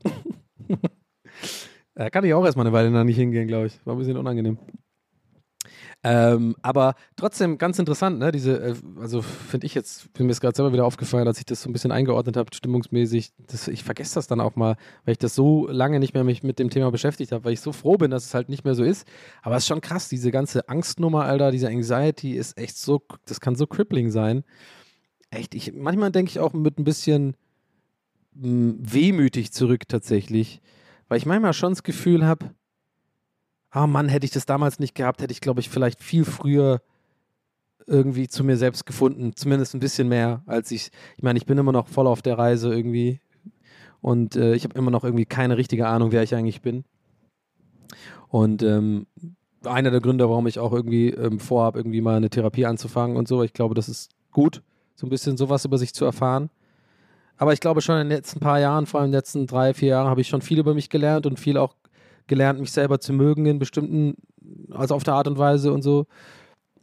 [1.95, 3.85] da kann ich auch erstmal eine Weile noch nicht hingehen, glaube ich.
[3.85, 4.57] War ein bisschen unangenehm.
[6.05, 8.33] Ähm, aber trotzdem ganz interessant, ne?
[8.33, 11.45] Diese, äh, also finde ich jetzt, bin mir jetzt gerade selber wieder aufgefallen, als ich
[11.45, 13.31] das so ein bisschen eingeordnet habe, stimmungsmäßig.
[13.47, 14.75] Das, ich vergesse das dann auch mal,
[15.05, 17.61] weil ich das so lange nicht mehr mich mit dem Thema beschäftigt habe, weil ich
[17.61, 19.07] so froh bin, dass es halt nicht mehr so ist.
[19.43, 23.39] Aber es ist schon krass, diese ganze Angstnummer, Alter, diese Anxiety ist echt so, das
[23.39, 24.43] kann so crippling sein.
[25.29, 27.37] Echt, ich, manchmal denke ich auch mit ein bisschen
[28.33, 30.61] mh, wehmütig zurück tatsächlich,
[31.07, 32.49] weil ich manchmal schon das Gefühl habe,
[33.73, 36.81] ah Mann, hätte ich das damals nicht gehabt, hätte ich, glaube ich, vielleicht viel früher
[37.87, 39.35] irgendwie zu mir selbst gefunden.
[39.35, 40.91] Zumindest ein bisschen mehr, als ich.
[41.17, 43.19] Ich meine, ich bin immer noch voll auf der Reise irgendwie.
[43.99, 46.85] Und äh, ich habe immer noch irgendwie keine richtige Ahnung, wer ich eigentlich bin.
[48.29, 49.07] Und ähm,
[49.63, 53.27] einer der Gründe, warum ich auch irgendwie ähm, vorhabe, irgendwie mal eine Therapie anzufangen und
[53.27, 53.41] so.
[53.41, 54.61] Ich glaube, das ist gut,
[54.95, 56.51] so ein bisschen sowas über sich zu erfahren.
[57.37, 59.73] Aber ich glaube schon in den letzten paar Jahren, vor allem in den letzten drei,
[59.73, 61.75] vier Jahren, habe ich schon viel über mich gelernt und viel auch
[62.27, 64.15] gelernt, mich selber zu mögen in bestimmten,
[64.71, 66.05] also auf der Art und Weise und so.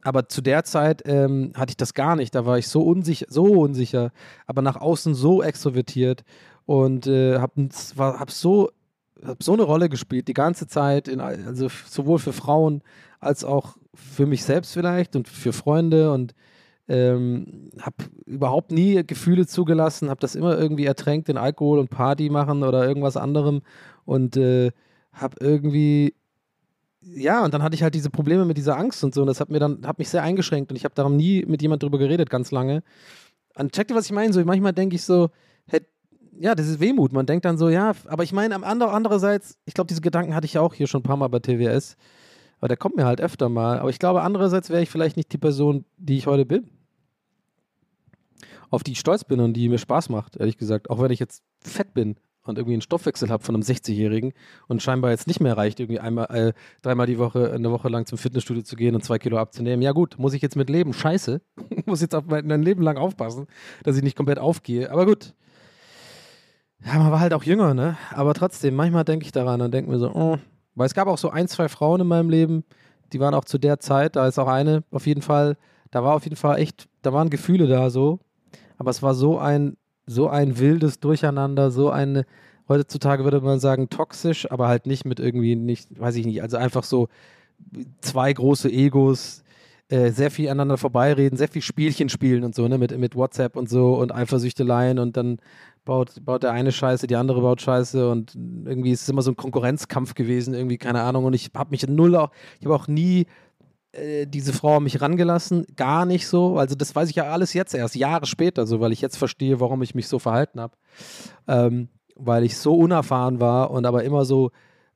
[0.02, 2.34] Aber zu der Zeit ähm, hatte ich das gar nicht.
[2.34, 4.12] Da war ich so unsicher, so unsicher,
[4.46, 6.24] aber nach außen so extrovertiert
[6.64, 7.68] und äh, habe
[7.98, 8.70] hab so,
[9.24, 12.82] hab so eine Rolle gespielt die ganze Zeit, in, also sowohl für Frauen
[13.18, 16.34] als auch für mich selbst vielleicht und für Freunde und
[16.88, 22.30] ähm, habe überhaupt nie Gefühle zugelassen, habe das immer irgendwie ertränkt in Alkohol und Party
[22.30, 23.62] machen oder irgendwas anderem
[24.04, 24.72] und äh,
[25.12, 26.14] habe irgendwie
[27.02, 29.40] ja, und dann hatte ich halt diese Probleme mit dieser Angst und so und das
[29.40, 31.98] hat mir dann hat mich sehr eingeschränkt und ich habe darum nie mit jemand drüber
[31.98, 32.82] geredet ganz lange.
[33.56, 34.32] Und checkt ihr, was ich meine?
[34.32, 35.30] So manchmal denke ich so,
[35.66, 35.80] hey,
[36.38, 37.12] ja, das ist Wehmut.
[37.12, 40.34] Man denkt dann so, ja, aber ich meine, am andere, andererseits, ich glaube, diese Gedanken
[40.34, 41.96] hatte ich auch hier schon ein paar Mal bei TWS,
[42.58, 43.78] aber der kommt mir halt öfter mal.
[43.78, 46.68] Aber ich glaube, andererseits wäre ich vielleicht nicht die Person, die ich heute bin.
[48.68, 50.90] Auf die ich stolz bin und die mir Spaß macht, ehrlich gesagt.
[50.90, 52.16] Auch wenn ich jetzt fett bin
[52.50, 54.32] und irgendwie einen Stoffwechsel habe von einem 60-Jährigen
[54.68, 58.04] und scheinbar jetzt nicht mehr reicht, irgendwie einmal, äh, dreimal die Woche, eine Woche lang
[58.06, 59.82] zum Fitnessstudio zu gehen und zwei Kilo abzunehmen.
[59.82, 60.92] Ja gut, muss ich jetzt mit leben.
[60.92, 61.40] Scheiße.
[61.86, 63.46] muss jetzt auf mein, mein Leben lang aufpassen,
[63.84, 64.90] dass ich nicht komplett aufgehe.
[64.90, 65.34] Aber gut.
[66.84, 67.96] Ja, man war halt auch jünger, ne?
[68.12, 70.38] Aber trotzdem, manchmal denke ich daran und denke mir so, oh.
[70.74, 72.64] weil es gab auch so ein, zwei Frauen in meinem Leben,
[73.12, 75.56] die waren auch zu der Zeit, da ist auch eine auf jeden Fall,
[75.90, 78.20] da war auf jeden Fall echt, da waren Gefühle da so,
[78.78, 79.76] aber es war so ein
[80.10, 82.26] so ein wildes Durcheinander, so eine,
[82.68, 86.56] heutzutage würde man sagen, toxisch, aber halt nicht mit irgendwie, nicht, weiß ich nicht, also
[86.56, 87.08] einfach so
[88.00, 89.44] zwei große Egos,
[89.88, 93.56] äh, sehr viel aneinander vorbeireden, sehr viel Spielchen spielen und so, ne, mit, mit WhatsApp
[93.56, 95.38] und so und Eifersüchteleien und dann
[95.84, 99.30] baut, baut der eine Scheiße, die andere baut Scheiße und irgendwie ist es immer so
[99.30, 102.88] ein Konkurrenzkampf gewesen, irgendwie, keine Ahnung, und ich habe mich null auch, ich habe auch
[102.88, 103.26] nie
[103.92, 106.58] äh, diese Frau mich rangelassen, gar nicht so.
[106.58, 109.60] Also das weiß ich ja alles jetzt erst, Jahre später, so, weil ich jetzt verstehe,
[109.60, 110.76] warum ich mich so verhalten habe.
[111.48, 114.50] Ähm, weil ich so unerfahren war und aber immer so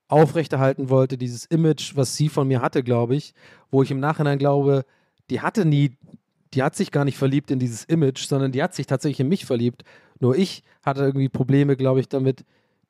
[0.08, 3.34] aufrechterhalten wollte, dieses Image, was sie von mir hatte, glaube ich,
[3.70, 4.84] wo ich im Nachhinein glaube,
[5.30, 5.96] die hatte nie,
[6.52, 9.28] die hat sich gar nicht verliebt in dieses Image, sondern die hat sich tatsächlich in
[9.28, 9.82] mich verliebt.
[10.20, 12.44] Nur ich hatte irgendwie Probleme, glaube ich, damit,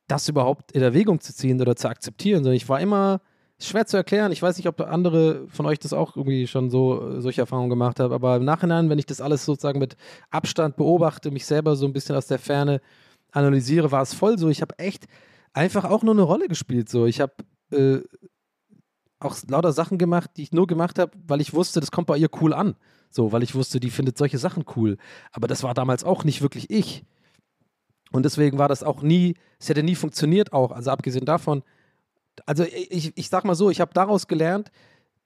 [0.08, 2.44] das überhaupt in Erwägung zu ziehen oder zu akzeptieren.
[2.44, 3.22] Sondern ich war immer
[3.58, 4.32] schwer zu erklären.
[4.32, 8.00] Ich weiß nicht, ob andere von euch das auch irgendwie schon so solche Erfahrungen gemacht
[8.00, 9.96] haben, aber im Nachhinein, wenn ich das alles sozusagen mit
[10.30, 12.80] Abstand beobachte, mich selber so ein bisschen aus der Ferne
[13.30, 14.48] analysiere, war es voll so.
[14.48, 15.06] Ich habe echt
[15.52, 16.88] einfach auch nur eine Rolle gespielt.
[16.88, 17.32] So, ich habe
[17.70, 18.00] äh,
[19.20, 22.18] auch lauter Sachen gemacht, die ich nur gemacht habe, weil ich wusste, das kommt bei
[22.18, 22.76] ihr cool an.
[23.10, 24.96] So, weil ich wusste, die findet solche Sachen cool.
[25.32, 27.04] Aber das war damals auch nicht wirklich ich.
[28.10, 30.72] Und deswegen war das auch nie, es hätte nie funktioniert auch.
[30.72, 31.62] Also abgesehen davon,
[32.46, 34.70] also ich, ich sag mal so, ich habe daraus gelernt,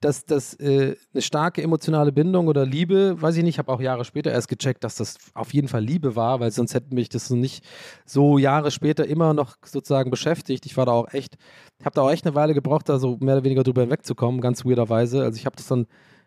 [0.01, 4.05] dass das äh, eine starke emotionale Bindung oder Liebe, weiß ich nicht, habe auch Jahre
[4.05, 7.31] später erst gecheckt, dass das auf jeden Fall Liebe war, weil sonst hätten mich das
[7.31, 7.65] nicht
[8.07, 10.67] so Jahre später immer noch sozusagen beschäftigt.
[10.67, 11.37] Ich war da auch echt,
[11.85, 14.65] habe da auch echt eine Weile gebraucht, da so mehr oder weniger drüber hinwegzukommen, ganz
[14.65, 15.23] weirderweise.
[15.25, 15.87] Also ich habe das dann,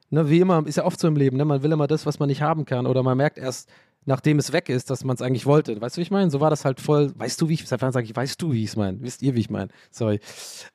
[0.09, 2.19] ne, wie immer, ist ja oft so im Leben, ne, man will immer das, was
[2.19, 3.69] man nicht haben kann oder man merkt erst,
[4.05, 5.79] nachdem es weg ist, dass man es eigentlich wollte.
[5.79, 6.31] Weißt du, wie ich meine?
[6.31, 8.63] So war das halt voll, weißt du, wie ich, wann sage ich, weißt du, wie
[8.63, 9.01] ich es meine?
[9.01, 9.69] Wisst ihr, wie ich meine?
[9.91, 10.19] Sorry.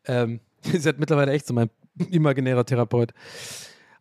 [0.05, 0.41] Ähm,
[0.73, 1.71] ihr seid mittlerweile echt so mein
[2.11, 3.13] imaginärer Therapeut.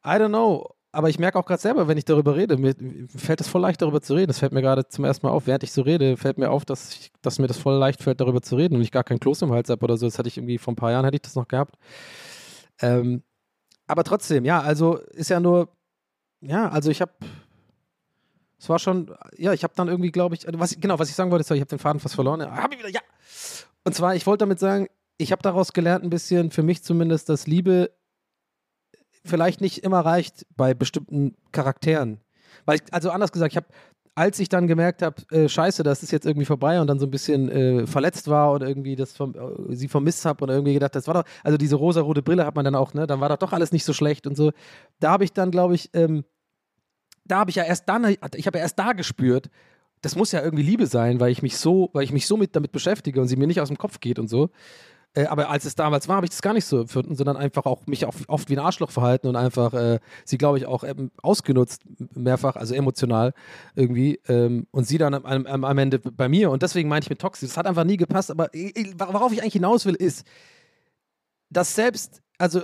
[0.05, 0.69] I don't know.
[0.91, 2.73] Aber ich merke auch gerade selber, wenn ich darüber rede, mir
[3.13, 4.27] fällt es voll leicht, darüber zu reden.
[4.27, 5.45] Das fällt mir gerade zum ersten Mal auf.
[5.45, 8.21] Während ich so rede, fällt mir auf, dass, ich, dass mir das voll leicht fällt,
[8.21, 10.05] darüber zu reden und ich gar kein Kloß im Hals habe oder so.
[10.05, 11.75] Das hatte ich irgendwie vor ein paar Jahren, hätte ich das noch gehabt.
[12.81, 13.23] Ähm,
[13.87, 15.67] aber trotzdem, ja, also ist ja nur,
[16.39, 17.11] ja, also ich habe,
[18.57, 21.31] es war schon, ja, ich habe dann irgendwie, glaube ich, was, genau, was ich sagen
[21.31, 22.39] wollte, ich habe den Faden fast verloren.
[22.39, 23.01] Ja, hab ich wieder, ja.
[23.83, 24.87] Und zwar, ich wollte damit sagen,
[25.17, 27.91] ich habe daraus gelernt, ein bisschen, für mich zumindest, dass Liebe
[29.23, 32.19] vielleicht nicht immer reicht bei bestimmten Charakteren.
[32.65, 33.67] Weil ich, also anders gesagt, ich habe,
[34.15, 37.05] als ich dann gemerkt habe, äh, scheiße, das ist jetzt irgendwie vorbei und dann so
[37.05, 40.73] ein bisschen äh, verletzt war oder irgendwie das vom, äh, sie vermisst habe oder irgendwie
[40.73, 43.29] gedacht, das war doch, also diese rosa-rote Brille hat man dann auch, ne, dann war
[43.29, 44.51] das doch alles nicht so schlecht und so.
[44.99, 46.23] Da habe ich dann, glaube ich, ähm,
[47.25, 49.49] da habe ich ja erst dann, ich habe ja erst da gespürt,
[50.01, 52.55] das muss ja irgendwie Liebe sein, weil ich mich so, weil ich mich so mit
[52.55, 54.49] damit beschäftige und sie mir nicht aus dem Kopf geht und so.
[55.15, 57.65] Äh, aber als es damals war, habe ich das gar nicht so empfunden, sondern einfach
[57.65, 60.83] auch mich auch oft wie ein Arschloch verhalten und einfach äh, sie, glaube ich, auch
[60.83, 63.33] ähm, ausgenutzt, mehrfach, also emotional
[63.75, 64.19] irgendwie.
[64.27, 66.51] Ähm, und sie dann am, am, am, Ende bei mir.
[66.51, 68.29] Und deswegen meine ich mit Toxisch, das hat einfach nie gepasst.
[68.29, 70.25] Aber ich, worauf ich eigentlich hinaus will, ist,
[71.49, 72.61] dass selbst, also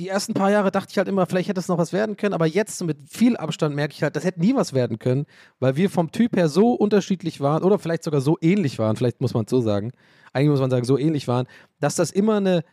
[0.00, 2.32] die ersten paar Jahre dachte ich halt immer, vielleicht hätte es noch was werden können,
[2.32, 5.26] aber jetzt mit viel Abstand merke ich halt, das hätte nie was werden können,
[5.58, 9.20] weil wir vom Typ her so unterschiedlich waren oder vielleicht sogar so ähnlich waren, vielleicht
[9.20, 9.92] muss man es so sagen,
[10.32, 11.46] eigentlich muss man sagen, so ähnlich waren,
[11.80, 12.64] dass das immer eine,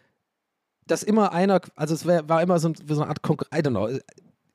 [0.86, 3.71] dass immer einer, also es wär, war immer so, so eine Art Konkurrenz, I don't
[3.71, 3.89] know,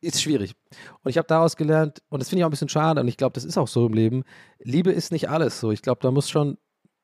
[0.00, 0.54] ist schwierig.
[1.02, 3.18] Und ich habe daraus gelernt, und das finde ich auch ein bisschen schade, und ich
[3.18, 4.24] glaube, das ist auch so im Leben,
[4.60, 5.72] Liebe ist nicht alles so.
[5.72, 6.56] Ich glaube, da muss schon,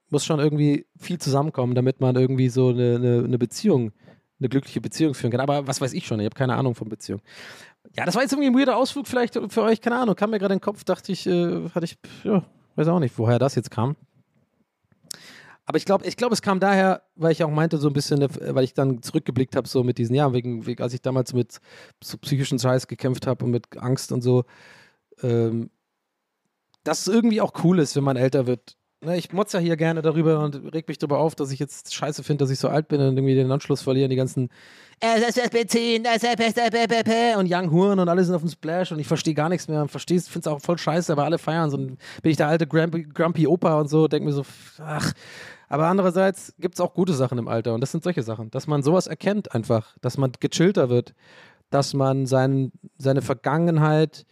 [0.09, 3.93] muss schon irgendwie viel zusammenkommen, damit man irgendwie so eine, eine, eine Beziehung,
[4.41, 5.41] eine glückliche Beziehung führen kann.
[5.41, 7.21] Aber was weiß ich schon, ich habe keine Ahnung von Beziehung.
[7.97, 10.39] Ja, das war jetzt irgendwie ein weirder Ausflug vielleicht für euch, keine Ahnung, kam mir
[10.39, 12.45] gerade in den Kopf, dachte ich, äh, hatte ich, ja,
[12.77, 13.97] weiß auch nicht, woher das jetzt kam.
[15.69, 18.27] Aber ich glaube, ich glaube, es kam daher, weil ich auch meinte, so ein bisschen,
[18.41, 21.61] weil ich dann zurückgeblickt habe, so mit diesen, ja, wegen, wegen, als ich damals mit
[22.03, 24.45] so psychischen Scheiß gekämpft habe und mit Angst und so,
[25.23, 25.69] ähm,
[26.85, 28.78] dass es irgendwie auch cool ist, wenn man älter wird.
[29.01, 31.95] Ne, ich motze ja hier gerne darüber und reg mich darüber auf, dass ich jetzt
[31.95, 34.51] scheiße finde, dass ich so alt bin und irgendwie den Anschluss verliere, die ganzen
[37.39, 39.83] und Young Huren und alle sind auf dem Splash und ich verstehe gar nichts mehr
[39.83, 41.77] und verstehe finde es auch voll scheiße, aber alle feiern so.
[41.77, 44.45] Bin ich der alte Grumpy, Grumpy Opa und so, denke mir so,
[44.81, 45.13] ach,
[45.69, 48.67] aber andererseits gibt es auch gute Sachen im Alter und das sind solche Sachen, dass
[48.67, 51.15] man sowas erkennt einfach, dass man gechillter wird,
[51.71, 54.27] dass man sein, seine Vergangenheit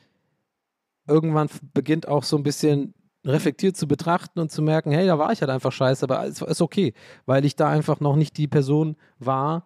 [1.06, 2.94] irgendwann beginnt auch so ein bisschen
[3.26, 6.40] reflektiert zu betrachten und zu merken, hey, da war ich halt einfach scheiße, aber es
[6.40, 6.94] ist okay,
[7.26, 9.64] weil ich da einfach noch nicht die Person war,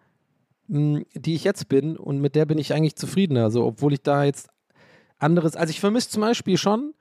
[0.67, 3.43] hm, die ich jetzt bin und mit der bin ich eigentlich zufriedener.
[3.43, 4.49] Also, obwohl ich da jetzt
[5.19, 6.93] anderes, also ich vermisse zum Beispiel schon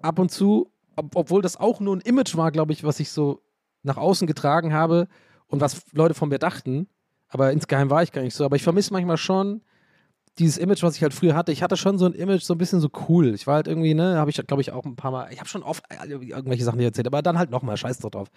[0.00, 3.10] ab und zu, ob, obwohl das auch nur ein Image war, glaube ich, was ich
[3.10, 3.42] so
[3.82, 5.08] nach außen getragen habe
[5.46, 6.88] und was Leute von mir dachten.
[7.28, 8.44] Aber insgeheim war ich gar nicht so.
[8.44, 9.62] Aber ich vermisse manchmal schon
[10.38, 12.58] dieses Image, was ich halt früher hatte, ich hatte schon so ein Image, so ein
[12.58, 13.34] bisschen so cool.
[13.34, 15.48] Ich war halt irgendwie, ne, habe ich, glaube ich, auch ein paar Mal, ich habe
[15.48, 18.28] schon oft äh, irgendwelche Sachen erzählt, aber dann halt nochmal, scheiß drauf.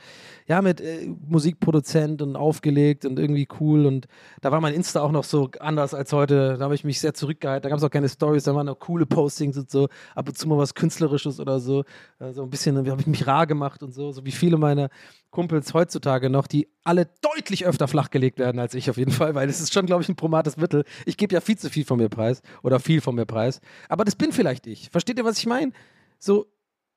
[0.48, 4.08] Ja, mit äh, Musikproduzent und aufgelegt und irgendwie cool und
[4.42, 6.58] da war mein Insta auch noch so anders als heute.
[6.58, 7.64] Da habe ich mich sehr zurückgehalten.
[7.64, 10.38] Da gab es auch keine Stories, da waren noch coole Postings und so, ab und
[10.38, 11.84] zu mal was Künstlerisches oder so.
[12.18, 14.90] Also ein bisschen, habe ich mich rar gemacht und so, so wie viele meiner
[15.32, 19.50] Kumpels heutzutage noch, die alle deutlich öfter flachgelegt werden als ich auf jeden Fall, weil
[19.50, 20.86] es ist schon, glaube ich, ein promates Mittel.
[21.06, 24.06] Ich gebe ja viel zu viel von mir preis oder viel von mir preis, aber
[24.06, 24.90] das bin vielleicht ich.
[24.90, 25.72] Versteht ihr, was ich meine?
[26.18, 26.48] So,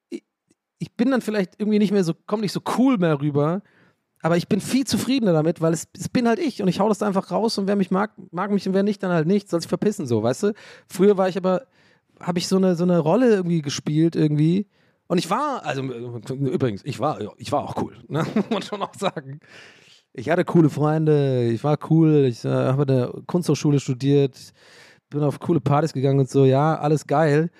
[0.09, 0.25] ich,
[0.79, 3.63] ich, bin dann vielleicht irgendwie nicht mehr so, komme nicht so cool mehr rüber,
[4.23, 6.89] aber ich bin viel zufriedener damit, weil es, es bin halt ich und ich hau
[6.89, 9.27] das da einfach raus und wer mich mag, mag mich und wer nicht, dann halt
[9.27, 10.53] nicht, soll sich verpissen so, weißt du?
[10.87, 11.67] Früher war ich aber,
[12.19, 14.69] habe ich so eine, so eine Rolle irgendwie gespielt irgendwie,
[15.13, 18.25] und ich war, also übrigens, ich war, ich war auch cool, ne?
[18.35, 19.41] muss man schon auch sagen.
[20.15, 24.55] Ich hatte coole Freunde, ich war cool, ich äh, habe an der Kunsthochschule studiert,
[25.11, 27.51] bin auf coole Partys gegangen und so, ja, alles geil.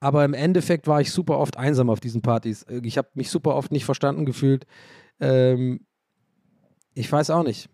[0.00, 2.64] Aber im Endeffekt war ich super oft einsam auf diesen Partys.
[2.82, 4.64] Ich habe mich super oft nicht verstanden gefühlt.
[5.20, 5.80] Ähm,
[6.94, 7.68] ich weiß auch nicht.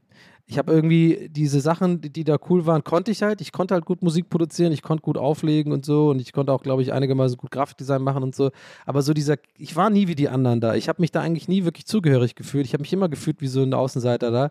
[0.51, 3.40] Ich habe irgendwie diese Sachen, die, die da cool waren, konnte ich halt.
[3.40, 6.53] Ich konnte halt gut Musik produzieren, ich konnte gut auflegen und so und ich konnte
[6.53, 8.51] auch, glaube ich, einigermaßen gut Grafikdesign machen und so.
[8.84, 10.74] Aber so dieser, ich war nie wie die anderen da.
[10.74, 12.66] Ich habe mich da eigentlich nie wirklich zugehörig gefühlt.
[12.66, 14.51] Ich habe mich immer gefühlt wie so ein Außenseiter da.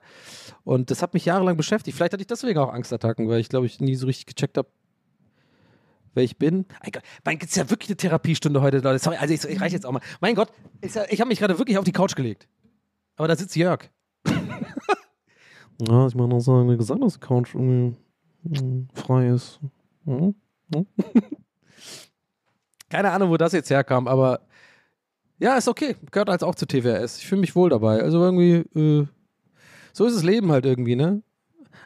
[0.63, 1.97] Und das hat mich jahrelang beschäftigt.
[1.97, 4.69] Vielleicht hatte ich deswegen auch Angstattacken, weil ich, glaube ich, nie so richtig gecheckt habe,
[6.13, 6.65] wer ich bin.
[7.25, 8.99] Mein Gott, ist ja wirklich eine Therapiestunde heute, Leute.
[8.99, 10.01] Sorry, also ich, ich reiche jetzt auch mal.
[10.21, 10.47] Mein Gott,
[10.81, 12.47] ja, ich habe mich gerade wirklich auf die Couch gelegt.
[13.17, 13.89] Aber da sitzt Jörg.
[15.81, 17.97] ja, ich meine auch sagen, gesagt, dass die Couch irgendwie
[18.43, 19.59] mm, frei ist.
[20.05, 20.35] Mhm.
[20.73, 20.85] Mhm.
[22.89, 24.41] Keine Ahnung, wo das jetzt herkam, aber
[25.39, 25.95] ja, ist okay.
[26.11, 27.19] Gehört als auch zu TWS.
[27.19, 28.01] Ich fühle mich wohl dabei.
[28.01, 29.07] Also irgendwie, äh,
[29.93, 31.21] so ist das Leben halt irgendwie, ne?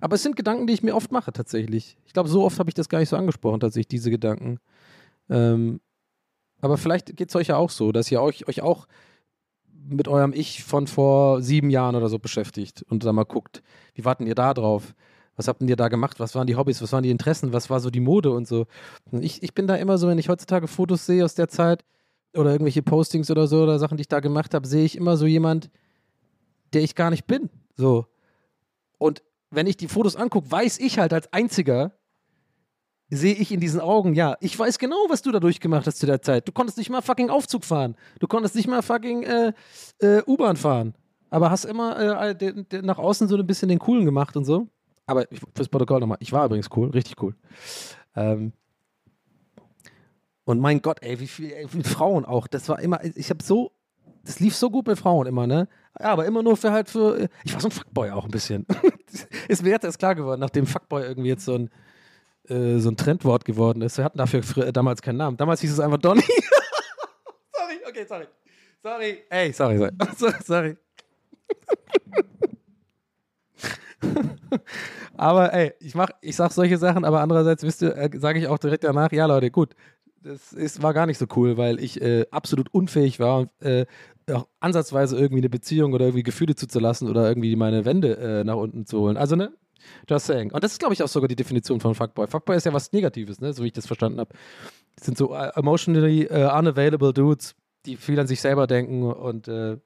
[0.01, 1.97] Aber es sind Gedanken, die ich mir oft mache, tatsächlich.
[2.05, 4.59] Ich glaube, so oft habe ich das gar nicht so angesprochen, tatsächlich, diese Gedanken.
[5.29, 5.81] Ähm,
[6.61, 8.87] aber vielleicht geht es euch ja auch so, dass ihr euch, euch auch
[9.88, 13.61] mit eurem Ich von vor sieben Jahren oder so beschäftigt und dann mal guckt,
[13.93, 14.93] wie warten ihr da drauf?
[15.36, 16.19] Was habt ihr da gemacht?
[16.19, 16.81] Was waren die Hobbys?
[16.81, 17.53] Was waren die Interessen?
[17.53, 18.67] Was war so die Mode und so?
[19.11, 21.84] Ich, ich bin da immer so, wenn ich heutzutage Fotos sehe aus der Zeit
[22.36, 25.17] oder irgendwelche Postings oder so oder Sachen, die ich da gemacht habe, sehe ich immer
[25.17, 25.69] so jemand,
[26.73, 27.49] der ich gar nicht bin.
[27.75, 28.05] So.
[28.99, 31.93] Und wenn ich die Fotos angucke, weiß ich halt als einziger,
[33.16, 36.05] sehe ich in diesen Augen, ja, ich weiß genau, was du da durchgemacht hast zu
[36.05, 36.47] der Zeit.
[36.47, 37.95] Du konntest nicht mal fucking Aufzug fahren.
[38.20, 39.53] Du konntest nicht mal fucking äh,
[39.99, 40.95] äh, U-Bahn fahren.
[41.30, 41.97] Aber hast immer
[42.28, 44.68] äh, de, de, nach außen so ein bisschen den Coolen gemacht und so.
[45.05, 47.36] Aber ich, fürs Protokoll nochmal, ich war übrigens cool, richtig cool.
[48.16, 48.53] Ähm,
[50.45, 51.51] und mein Gott, ey, wie viel,
[51.84, 52.47] Frauen auch.
[52.47, 53.72] Das war immer, ich habe so,
[54.24, 55.68] das lief so gut mit Frauen immer, ne?
[55.99, 58.66] Ja, aber immer nur für halt für, ich war so ein Fuckboy auch ein bisschen.
[59.47, 61.70] ist mir jetzt erst klar geworden, nachdem Fuckboy irgendwie jetzt so ein,
[62.49, 63.97] äh, so ein Trendwort geworden ist.
[63.97, 64.41] Wir hatten dafür
[64.71, 65.37] damals keinen Namen.
[65.37, 66.21] Damals hieß es einfach Donny.
[67.55, 68.25] sorry, okay, sorry.
[68.81, 69.23] Sorry.
[69.29, 69.91] Ey, sorry, sorry.
[70.43, 70.77] sorry.
[75.17, 78.47] aber ey, ich mach, ich sag solche Sachen, aber andererseits wisst ihr, äh, sage ich
[78.47, 79.75] auch direkt danach, ja Leute, gut,
[80.21, 83.85] das ist, war gar nicht so cool, weil ich äh, absolut unfähig war äh,
[84.31, 88.55] auch ansatzweise irgendwie eine Beziehung oder irgendwie Gefühle zuzulassen oder irgendwie meine Wände äh, nach
[88.55, 89.17] unten zu holen.
[89.17, 89.51] Also, ne?
[90.09, 90.51] Just saying.
[90.51, 92.27] Und das ist, glaube ich, auch sogar die Definition von Fuckboy.
[92.27, 93.53] Fuckboy ist ja was Negatives, ne?
[93.53, 94.34] So wie ich das verstanden habe.
[94.95, 97.55] Das sind so äh, emotionally uh, unavailable Dudes,
[97.86, 99.77] die viel an sich selber denken und äh,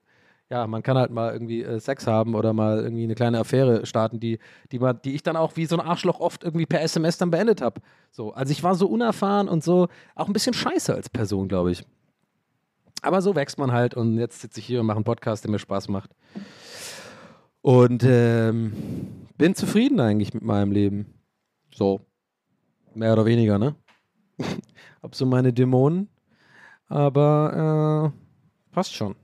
[0.50, 3.86] ja, man kann halt mal irgendwie äh, Sex haben oder mal irgendwie eine kleine Affäre
[3.86, 4.40] starten, die,
[4.72, 7.32] die, man, die ich dann auch wie so ein Arschloch oft irgendwie per SMS dann
[7.32, 7.82] beendet habe.
[8.12, 11.72] So, also ich war so unerfahren und so auch ein bisschen scheiße als Person, glaube
[11.72, 11.84] ich.
[13.02, 15.52] Aber so wächst man halt und jetzt sitze ich hier und mache einen Podcast, der
[15.52, 16.12] mir Spaß macht.
[17.62, 21.14] Und ähm, bin zufrieden eigentlich mit meinem Leben.
[21.74, 22.02] So.
[22.94, 23.76] Mehr oder weniger, ne?
[25.04, 26.10] Hab so meine Dämonen.
[26.88, 29.16] Aber äh, passt schon.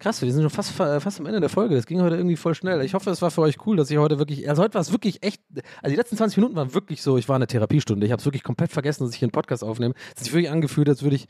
[0.00, 1.76] Krass, wir sind schon fast, fast am Ende der Folge.
[1.76, 2.82] Das ging heute irgendwie voll schnell.
[2.82, 4.48] Ich hoffe, es war für euch cool, dass ich heute wirklich.
[4.48, 5.40] Also heute war es wirklich echt.
[5.80, 8.04] Also die letzten 20 Minuten waren wirklich so, ich war in der Therapiestunde.
[8.04, 9.94] Ich habe es wirklich komplett vergessen, dass ich hier einen Podcast aufnehme.
[10.14, 11.28] Es hat sich wirklich angefühlt, als würde ich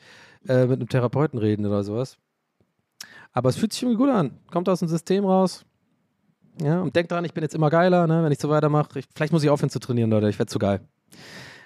[0.48, 2.16] äh, mit einem Therapeuten reden oder sowas.
[3.32, 4.38] Aber es fühlt sich irgendwie gut an.
[4.50, 5.66] Kommt aus dem System raus.
[6.60, 9.02] Ja, und denkt dran, ich bin jetzt immer geiler, ne, wenn ich so weitermache.
[9.14, 10.28] Vielleicht muss ich aufhören zu trainieren, Leute.
[10.28, 10.80] Ich werde zu geil.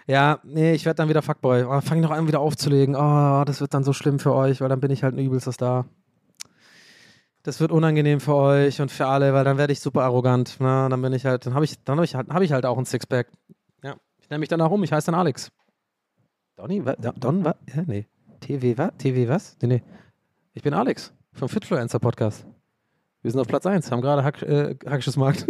[0.06, 1.64] Ja, nee, ich werde dann wieder Fuckboy.
[1.64, 2.94] Oh, Fange noch an, wieder aufzulegen.
[2.94, 5.56] Oh, das wird dann so schlimm für euch, weil dann bin ich halt ein übelstes
[5.56, 5.86] Star
[7.46, 10.56] das wird unangenehm für euch und für alle, weil dann werde ich super arrogant.
[10.58, 12.76] Na, dann bin ich halt, dann habe ich, dann ich halt, habe ich halt auch
[12.76, 13.28] ein Sixpack.
[13.84, 14.82] Ja, ich nenne mich dann auch um.
[14.82, 15.52] Ich heiße dann Alex.
[16.56, 17.54] Donny, wa, Don, was?
[17.86, 18.06] Nee.
[18.40, 18.90] TV, was?
[18.98, 19.56] TV, was?
[19.62, 19.82] Nee, nee.
[20.54, 22.44] Ich bin Alex vom Fitfluencer Podcast.
[23.26, 25.48] Wir sind auf Platz 1, haben gerade Hack, äh, Hackisches Markt,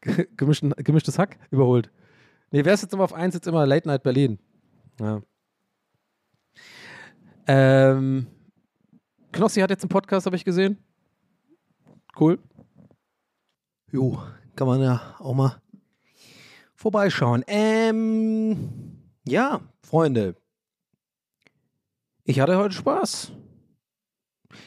[0.36, 1.90] Gemischten, gemischtes Hack überholt.
[2.52, 3.34] Nee, wer ist jetzt immer auf 1?
[3.34, 4.38] Jetzt immer Late Night Berlin.
[5.00, 5.22] Ja.
[7.48, 8.28] Ähm,
[9.32, 10.78] Knossi hat jetzt einen Podcast, habe ich gesehen.
[12.16, 12.38] Cool.
[13.90, 14.22] Jo,
[14.54, 15.60] kann man ja auch mal
[16.76, 17.42] vorbeischauen.
[17.48, 20.36] Ähm, ja, Freunde.
[22.22, 23.32] Ich hatte heute Spaß.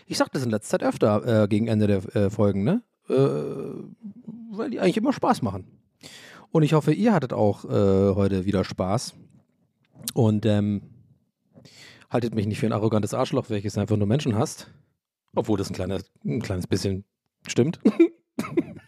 [0.05, 2.81] Ich sag das in letzter Zeit öfter äh, gegen Ende der äh, Folgen, ne?
[3.09, 3.13] Äh,
[4.51, 5.65] weil die eigentlich immer Spaß machen.
[6.51, 9.13] Und ich hoffe, ihr hattet auch äh, heute wieder Spaß.
[10.13, 10.81] Und ähm,
[12.09, 14.71] haltet mich nicht für ein arrogantes Arschloch, welches einfach nur Menschen hasst.
[15.35, 17.05] Obwohl das ein, kleiner, ein kleines bisschen
[17.47, 17.79] Stimmt.
[17.83, 17.91] um,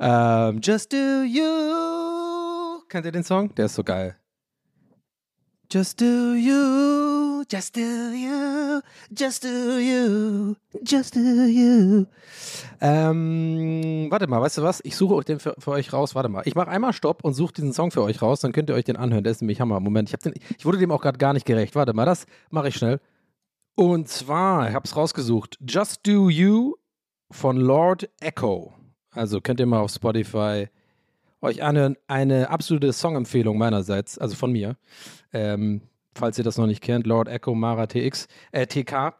[0.00, 2.82] ähm, just do you.
[2.88, 3.54] Kennt ihr den Song?
[3.54, 4.17] Der ist so geil.
[5.70, 8.80] Just do you, just do you,
[9.14, 12.06] just do you, just do you.
[12.80, 14.80] Ähm, warte mal, weißt du was?
[14.82, 16.14] Ich suche den für, für euch raus.
[16.14, 16.40] Warte mal.
[16.46, 18.40] Ich mache einmal Stopp und suche diesen Song für euch raus.
[18.40, 19.24] Dann könnt ihr euch den anhören.
[19.24, 19.78] Der ist nämlich Hammer.
[19.78, 21.74] Moment, ich, den, ich wurde dem auch gerade gar nicht gerecht.
[21.74, 22.98] Warte mal, das mache ich schnell.
[23.74, 26.76] Und zwar, ich habe es rausgesucht, Just Do You
[27.30, 28.72] von Lord Echo.
[29.10, 30.68] Also könnt ihr mal auf Spotify
[31.40, 31.96] euch anhören.
[32.06, 34.76] Eine absolute Songempfehlung meinerseits, also von mir.
[35.32, 35.82] Ähm,
[36.14, 39.14] falls ihr das noch nicht kennt, Lord Echo Mara TX, äh, TK.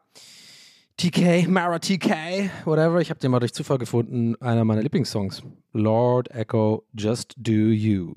[0.97, 3.01] TK, Mara TK, whatever.
[3.01, 4.35] Ich habe den mal durch Zufall gefunden.
[4.41, 5.45] Einer meiner Lieblingssongs.
[5.73, 8.15] Lord Echo, Just Do You.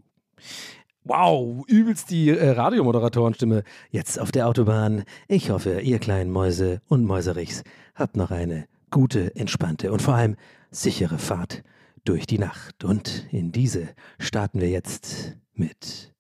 [1.04, 3.64] Wow, übelst die äh, Radiomoderatorenstimme.
[3.90, 5.04] Jetzt auf der Autobahn.
[5.28, 7.64] Ich hoffe, ihr kleinen Mäuse und Mäuserichs
[7.96, 10.36] habt noch eine gute, entspannte und vor allem
[10.72, 11.64] sichere Fahrt
[12.04, 12.84] durch die Nacht.
[12.84, 13.90] Und in diese
[14.20, 16.14] starten wir jetzt mit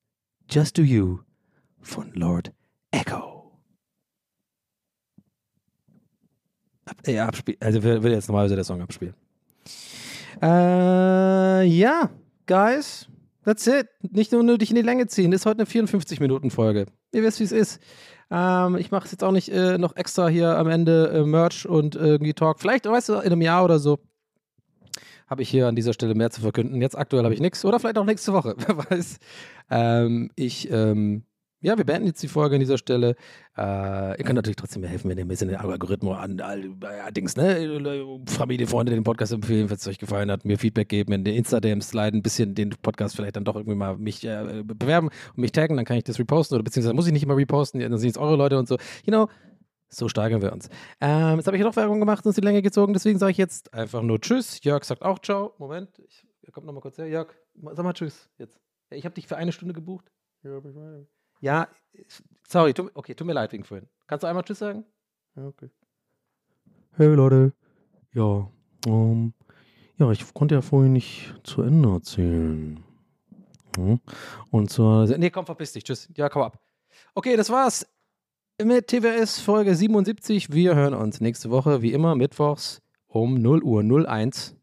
[0.49, 1.19] Just Do You
[1.79, 2.53] von Lord
[2.91, 3.51] Echo.
[6.85, 9.13] Ab, äh, abspiel, also würde jetzt normalerweise der Song abspielen.
[10.41, 12.09] Äh, ja,
[12.47, 13.07] Guys,
[13.45, 13.87] that's it.
[14.01, 15.31] Nicht nur nötig in die Länge ziehen.
[15.31, 16.87] Ist heute eine 54-Minuten-Folge.
[17.13, 17.79] Ihr wisst, wie es ist.
[18.29, 21.65] Ähm, ich mache es jetzt auch nicht äh, noch extra hier am Ende äh, Merch
[21.65, 22.59] und irgendwie Talk.
[22.59, 23.99] Vielleicht, weißt du, in einem Jahr oder so
[25.31, 26.81] habe ich hier an dieser Stelle mehr zu verkünden.
[26.81, 29.17] Jetzt aktuell habe ich nichts oder vielleicht auch nächste Woche, wer weiß.
[29.69, 31.23] Ähm, ich, ähm,
[31.61, 33.15] ja, wir beenden jetzt die Folge an dieser Stelle.
[33.57, 37.11] Äh, ihr könnt natürlich trotzdem helfen, wenn ihr ein bisschen den Algorithmus an, all, ja,
[37.11, 38.21] Dings, ne?
[38.25, 41.35] Familie, Freunde den Podcast empfehlen, wenn es euch gefallen hat, mir Feedback geben, in den
[41.35, 45.37] Insta-DMs leiden, ein bisschen den Podcast vielleicht dann doch irgendwie mal mich äh, bewerben und
[45.37, 47.97] mich taggen, dann kann ich das reposten oder beziehungsweise muss ich nicht immer reposten, dann
[47.97, 48.75] sind es eure Leute und so.
[49.05, 49.29] You know,
[49.93, 50.69] so steigern wir uns.
[50.99, 53.37] Ähm, jetzt habe ich noch Werbung gemacht und es die Länge gezogen, deswegen sage ich
[53.37, 54.63] jetzt einfach nur Tschüss.
[54.63, 55.53] Jörg sagt auch Ciao.
[55.57, 57.07] Moment, ich, er kommt nochmal kurz her.
[57.07, 58.59] Jörg, sag mal Tschüss jetzt.
[58.89, 60.11] Ich habe dich für eine Stunde gebucht.
[61.41, 61.67] Ja,
[62.47, 63.87] sorry, tu, okay, tut mir leid wegen vorhin.
[64.07, 64.85] Kannst du einmal Tschüss sagen?
[65.35, 65.69] Ja, okay.
[66.93, 67.53] Hey Leute.
[68.13, 68.49] Ja,
[68.85, 69.33] ähm,
[69.97, 72.83] ja, ich konnte ja vorhin nicht zu Ende erzählen.
[73.75, 73.99] Hm?
[74.49, 75.05] Und zwar.
[75.17, 75.83] Nee, komm, verpiss dich.
[75.83, 76.09] Tschüss.
[76.15, 76.59] Ja, komm ab.
[77.13, 77.87] Okay, das war's
[78.65, 80.51] mit TWS Folge 77.
[80.51, 84.55] Wir hören uns nächste Woche, wie immer, mittwochs um 0 Uhr 01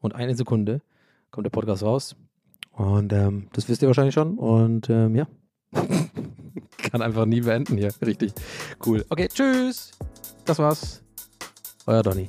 [0.00, 0.82] und eine Sekunde
[1.30, 2.16] kommt der Podcast raus.
[2.72, 4.38] Und ähm, das wisst ihr wahrscheinlich schon.
[4.38, 5.26] Und ähm, ja,
[6.78, 7.92] kann einfach nie beenden hier.
[8.04, 8.32] Richtig
[8.86, 9.04] cool.
[9.08, 9.92] Okay, tschüss.
[10.44, 11.02] Das war's.
[11.86, 12.28] Euer Donny.